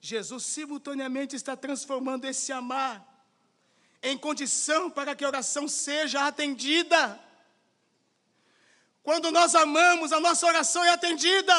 Jesus 0.00 0.44
simultaneamente 0.44 1.34
está 1.34 1.56
transformando 1.56 2.26
esse 2.26 2.52
amar 2.52 3.26
em 4.02 4.18
condição 4.18 4.90
para 4.90 5.14
que 5.14 5.24
a 5.24 5.28
oração 5.28 5.66
seja 5.66 6.26
atendida. 6.26 7.23
Quando 9.04 9.30
nós 9.30 9.54
amamos, 9.54 10.12
a 10.12 10.18
nossa 10.18 10.46
oração 10.46 10.82
é 10.82 10.88
atendida. 10.88 11.56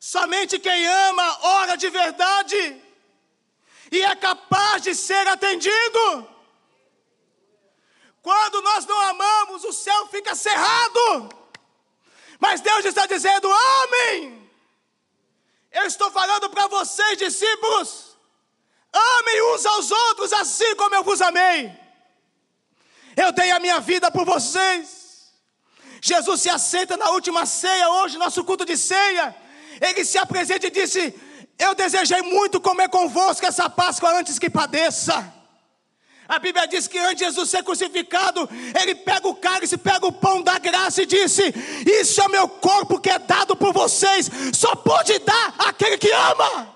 Somente 0.00 0.58
quem 0.58 0.84
ama 0.84 1.38
ora 1.60 1.76
de 1.76 1.88
verdade 1.88 2.82
e 3.92 4.02
é 4.02 4.14
capaz 4.16 4.82
de 4.82 4.96
ser 4.96 5.28
atendido. 5.28 6.28
Quando 8.20 8.62
nós 8.62 8.84
não 8.84 9.00
amamos, 9.00 9.62
o 9.64 9.72
céu 9.72 10.08
fica 10.08 10.34
cerrado. 10.34 11.28
Mas 12.40 12.60
Deus 12.60 12.84
está 12.84 13.06
dizendo: 13.06 13.48
amém. 13.82 14.50
Eu 15.70 15.84
estou 15.86 16.10
falando 16.10 16.50
para 16.50 16.66
vocês, 16.66 17.16
discípulos, 17.16 18.16
amem 18.92 19.42
uns 19.54 19.64
aos 19.66 19.90
outros 19.90 20.32
assim 20.32 20.74
como 20.74 20.96
eu 20.96 21.04
vos 21.04 21.22
amei. 21.22 21.72
Eu 23.16 23.30
dei 23.30 23.52
a 23.52 23.60
minha 23.60 23.78
vida 23.78 24.10
por 24.10 24.24
vocês. 24.24 25.01
Jesus 26.04 26.40
se 26.40 26.50
assenta 26.50 26.96
na 26.96 27.10
última 27.10 27.46
ceia, 27.46 27.88
hoje, 27.88 28.18
nosso 28.18 28.42
culto 28.42 28.64
de 28.64 28.76
ceia. 28.76 29.34
Ele 29.80 30.04
se 30.04 30.18
apresenta 30.18 30.66
e 30.66 30.70
disse: 30.70 31.14
Eu 31.56 31.76
desejei 31.76 32.20
muito 32.22 32.60
comer 32.60 32.88
convosco 32.88 33.46
essa 33.46 33.70
Páscoa 33.70 34.18
antes 34.18 34.36
que 34.36 34.50
padeça. 34.50 35.32
A 36.28 36.40
Bíblia 36.40 36.66
diz 36.66 36.88
que 36.88 36.98
antes 36.98 37.18
de 37.18 37.24
Jesus 37.26 37.48
ser 37.48 37.62
crucificado, 37.62 38.48
ele 38.80 38.96
pega 38.96 39.28
o 39.28 39.36
cálice, 39.36 39.76
pega 39.76 40.04
o 40.04 40.12
pão 40.12 40.42
da 40.42 40.58
graça 40.58 41.02
e 41.02 41.06
disse: 41.06 41.54
Isso 41.86 42.20
é 42.20 42.26
meu 42.26 42.48
corpo 42.48 42.98
que 42.98 43.08
é 43.08 43.20
dado 43.20 43.54
por 43.54 43.72
vocês, 43.72 44.28
só 44.52 44.74
pode 44.74 45.16
dar 45.20 45.54
aquele 45.56 45.98
que 45.98 46.10
ama. 46.10 46.74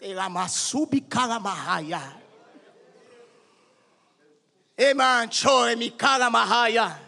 Elamasubi 0.00 1.02
kalamahaya. 1.02 2.16
Emanchore 4.78 5.76
mi 5.76 5.90
kalamahaya. 5.90 7.07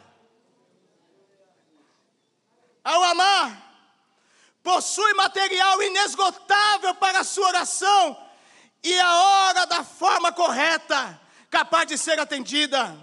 Ao 2.83 3.03
amar, 3.05 3.71
possui 4.63 5.13
material 5.15 5.83
inesgotável 5.83 6.95
para 6.95 7.21
a 7.21 7.25
sua 7.25 7.49
oração 7.49 8.17
e 8.83 8.99
a 8.99 9.15
hora 9.15 9.67
da 9.67 9.85
forma 9.85 10.33
correta, 10.33 11.21
capaz 11.51 11.87
de 11.87 11.99
ser 11.99 12.19
atendida. 12.19 12.97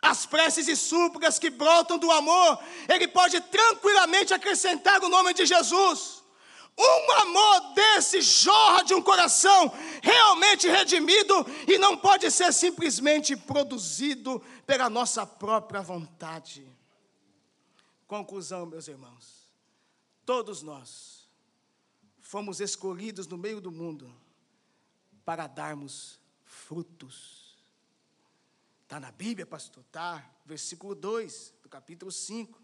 As 0.00 0.24
preces 0.24 0.68
e 0.68 0.76
súplicas 0.76 1.38
que 1.38 1.50
brotam 1.50 1.98
do 1.98 2.10
amor, 2.12 2.58
ele 2.88 3.08
pode 3.08 3.40
tranquilamente 3.40 4.32
acrescentar 4.32 5.02
o 5.02 5.08
nome 5.08 5.34
de 5.34 5.44
Jesus. 5.44 6.22
Um 6.78 7.12
amor 7.22 7.74
desse 7.74 8.20
jorra 8.20 8.84
de 8.84 8.94
um 8.94 9.00
coração 9.00 9.72
realmente 10.02 10.68
redimido 10.68 11.46
e 11.66 11.78
não 11.78 11.96
pode 11.96 12.30
ser 12.30 12.52
simplesmente 12.52 13.34
produzido 13.34 14.42
pela 14.66 14.90
nossa 14.90 15.26
própria 15.26 15.80
vontade. 15.80 16.75
Conclusão, 18.06 18.66
meus 18.66 18.88
irmãos. 18.88 19.48
Todos 20.24 20.62
nós 20.62 21.28
fomos 22.20 22.60
escolhidos 22.60 23.26
no 23.26 23.36
meio 23.36 23.60
do 23.60 23.70
mundo 23.70 24.12
para 25.24 25.46
darmos 25.46 26.20
frutos. 26.44 27.56
Está 28.82 29.00
na 29.00 29.10
Bíblia, 29.10 29.46
pastor? 29.46 29.82
Está. 29.84 30.30
Versículo 30.44 30.94
2 30.94 31.54
do 31.62 31.68
capítulo 31.68 32.12
5. 32.12 32.60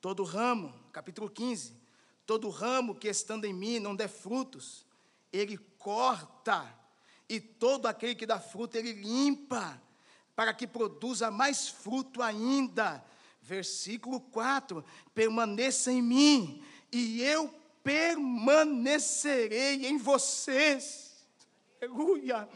Todo 0.00 0.22
ramo, 0.24 0.72
capítulo 0.92 1.28
15 1.28 1.82
Todo 2.24 2.48
ramo 2.50 2.94
que 2.94 3.08
estando 3.08 3.44
em 3.44 3.52
mim 3.52 3.78
não 3.78 3.96
der 3.96 4.08
frutos, 4.08 4.86
ele 5.32 5.58
corta, 5.78 6.72
e 7.28 7.40
todo 7.40 7.86
aquele 7.86 8.14
que 8.14 8.26
dá 8.26 8.38
fruto, 8.38 8.76
ele 8.76 8.92
limpa, 8.92 9.80
para 10.36 10.54
que 10.54 10.66
produza 10.66 11.30
mais 11.30 11.68
fruto 11.68 12.22
ainda. 12.22 13.04
Versículo 13.42 14.20
4: 14.20 14.82
permaneça 15.14 15.92
em 15.92 16.00
mim, 16.00 16.62
e 16.92 17.20
eu 17.22 17.52
permanecerei 17.82 19.86
em 19.86 19.98
vocês. 19.98 21.12
Aleluia. 21.82 22.48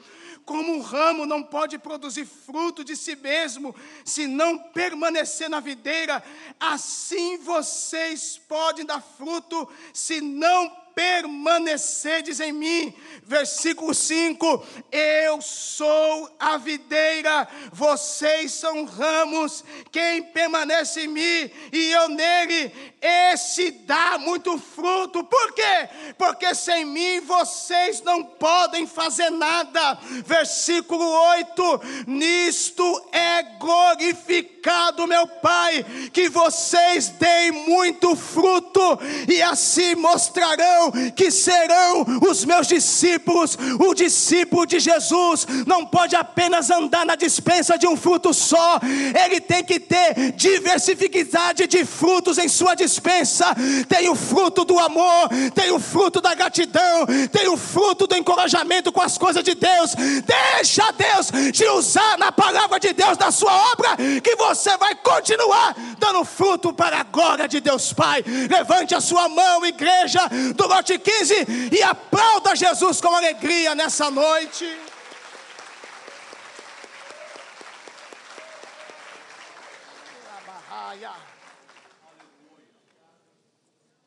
Como 0.44 0.72
um 0.72 0.80
ramo 0.80 1.26
não 1.26 1.42
pode 1.42 1.76
produzir 1.78 2.24
fruto 2.24 2.84
de 2.84 2.96
si 2.96 3.16
mesmo 3.16 3.74
se 4.04 4.28
não 4.28 4.56
permanecer 4.56 5.50
na 5.50 5.58
videira, 5.58 6.22
assim 6.60 7.36
vocês 7.38 8.40
podem 8.46 8.86
dar 8.86 9.02
fruto 9.02 9.68
se 9.92 10.20
não 10.20 10.85
permanecerdes 10.96 12.40
em 12.40 12.52
mim. 12.52 12.94
Versículo 13.22 13.92
5: 13.92 14.66
Eu 14.90 15.42
sou 15.42 16.30
a 16.40 16.56
videira, 16.56 17.46
vocês 17.70 18.52
são 18.52 18.86
ramos, 18.86 19.62
quem 19.92 20.22
permanece 20.22 21.02
em 21.02 21.08
mim 21.08 21.50
e 21.70 21.90
eu 21.90 22.08
nele, 22.08 22.72
esse 23.00 23.72
dá 23.72 24.16
muito 24.16 24.56
fruto. 24.58 25.22
Por 25.22 25.52
quê? 25.52 25.88
Porque 26.16 26.54
sem 26.54 26.86
mim 26.86 27.20
vocês 27.20 28.00
não 28.00 28.24
podem 28.24 28.86
fazer 28.86 29.28
nada. 29.28 29.98
Versículo 30.24 31.04
8: 31.04 31.80
Nisto 32.06 33.08
é 33.12 33.42
glorificado, 33.58 35.06
meu 35.06 35.26
Pai, 35.26 35.84
que 36.10 36.30
vocês 36.30 37.08
deem 37.08 37.50
muito 37.50 38.16
fruto 38.16 38.98
e 39.28 39.42
assim 39.42 39.94
mostrarão 39.94 40.85
que 41.14 41.30
serão 41.30 42.04
os 42.28 42.44
meus 42.44 42.66
discípulos. 42.66 43.56
O 43.78 43.94
discípulo 43.94 44.66
de 44.66 44.78
Jesus 44.78 45.46
não 45.66 45.84
pode 45.86 46.16
apenas 46.16 46.70
andar 46.70 47.04
na 47.04 47.16
dispensa 47.16 47.78
de 47.78 47.86
um 47.86 47.96
fruto 47.96 48.32
só, 48.32 48.80
ele 49.24 49.40
tem 49.40 49.64
que 49.64 49.80
ter 49.80 50.32
diversificidade 50.32 51.66
de 51.66 51.84
frutos 51.84 52.38
em 52.38 52.48
sua 52.48 52.74
dispensa. 52.74 53.46
Tem 53.88 54.08
o 54.08 54.14
fruto 54.14 54.64
do 54.64 54.78
amor, 54.78 55.28
tem 55.54 55.70
o 55.70 55.78
fruto 55.78 56.20
da 56.20 56.34
gratidão, 56.34 57.06
tem 57.30 57.48
o 57.48 57.56
fruto 57.56 58.06
do 58.06 58.16
encorajamento 58.16 58.92
com 58.92 59.00
as 59.00 59.16
coisas 59.18 59.42
de 59.42 59.54
Deus. 59.54 59.94
Deixa 59.94 60.92
Deus 60.92 61.52
te 61.52 61.64
usar 61.68 62.18
na 62.18 62.32
palavra 62.32 62.78
de 62.78 62.92
Deus 62.92 63.16
da 63.16 63.30
sua 63.30 63.52
obra, 63.72 63.96
que 64.22 64.36
você 64.36 64.76
vai 64.76 64.94
continuar 64.96 65.74
dando 65.98 66.24
fruto 66.24 66.72
para 66.72 67.00
a 67.00 67.02
glória 67.04 67.48
de 67.48 67.60
Deus 67.60 67.92
Pai. 67.92 68.24
Levante 68.50 68.94
a 68.94 69.00
sua 69.00 69.28
mão, 69.28 69.64
igreja 69.64 70.20
do 70.54 70.66
Lote 70.76 70.98
15 70.98 71.74
e 71.74 71.82
aplauda 71.82 72.54
Jesus 72.54 73.00
com 73.00 73.08
alegria 73.08 73.74
nessa 73.74 74.10
noite. 74.10 74.66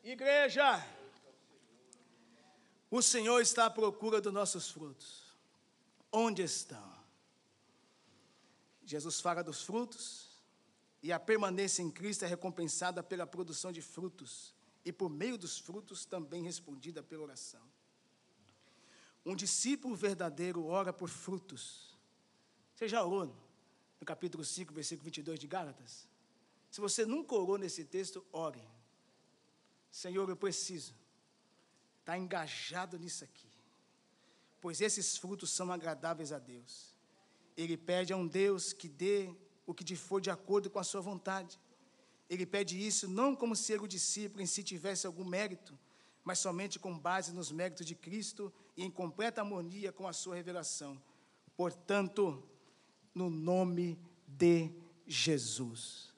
Igreja, 0.03 0.86
o 2.91 3.01
Senhor 3.01 3.41
está 3.41 3.65
à 3.65 3.70
procura 3.72 4.22
dos 4.22 4.32
nossos 4.32 4.70
frutos. 4.70 5.24
Onde 6.11 6.43
estão? 6.43 6.93
Jesus 8.86 9.20
fala 9.20 9.43
dos 9.43 9.63
frutos, 9.63 10.39
e 11.01 11.11
a 11.11 11.20
permanência 11.20 11.82
em 11.82 11.89
Cristo 11.89 12.26
é 12.26 12.28
recompensada 12.28 13.01
pela 13.01 13.26
produção 13.26 13.72
de 13.72 13.82
frutos 13.82 14.59
e 14.90 14.92
por 14.92 15.08
meio 15.08 15.38
dos 15.38 15.60
frutos 15.60 16.04
também 16.04 16.42
respondida 16.42 17.04
pela 17.04 17.22
oração. 17.22 17.62
Um 19.24 19.36
discípulo 19.36 19.96
verdadeiro 19.96 20.66
ora 20.66 20.92
por 20.92 21.10
frutos. 21.10 21.96
Você 22.74 22.88
já 22.88 23.04
orou 23.04 23.32
no 24.00 24.06
capítulo 24.06 24.44
5, 24.44 24.74
versículo 24.74 25.06
22 25.06 25.40
de 25.40 25.46
Gálatas? 25.46 26.08
Se 26.72 26.82
você 26.82 27.06
nunca 27.06 27.36
orou 27.36 27.56
nesse 27.56 27.86
texto, 27.86 28.26
ore. 28.34 28.64
Senhor, 29.92 30.28
eu 30.28 30.36
preciso 30.36 30.96
estar 32.00 32.18
engajado 32.18 32.98
nisso 32.98 33.24
aqui, 33.24 33.48
pois 34.60 34.82
esses 34.82 35.18
frutos 35.18 35.52
são 35.52 35.72
agradáveis 35.72 36.32
a 36.32 36.40
Deus. 36.40 36.96
Ele 37.56 37.78
pede 37.78 38.12
a 38.12 38.18
um 38.18 38.26
Deus 38.26 38.74
que 38.74 38.90
dê 38.90 39.32
o 39.68 39.74
que 39.74 39.96
for 39.96 40.20
de 40.20 40.32
acordo 40.32 40.68
com 40.68 40.80
a 40.80 40.84
sua 40.84 41.02
vontade. 41.02 41.60
Ele 42.30 42.45
pede 42.45 42.80
isso 42.86 43.07
não 43.07 43.36
como 43.36 43.55
se 43.55 43.73
o 43.75 43.88
discípulo 43.88 44.41
em 44.41 44.45
si 44.45 44.63
tivesse 44.63 45.07
algum 45.07 45.25
mérito, 45.25 45.77
mas 46.23 46.39
somente 46.39 46.77
com 46.77 46.97
base 46.97 47.34
nos 47.34 47.51
méritos 47.51 47.86
de 47.86 47.95
Cristo 47.95 48.53
e 48.77 48.84
em 48.84 48.91
completa 48.91 49.41
harmonia 49.41 49.91
com 49.91 50.07
a 50.07 50.13
sua 50.13 50.36
revelação. 50.36 51.01
Portanto, 51.57 52.43
no 53.15 53.30
nome 53.30 53.99
de 54.27 54.71
Jesus. 55.07 56.09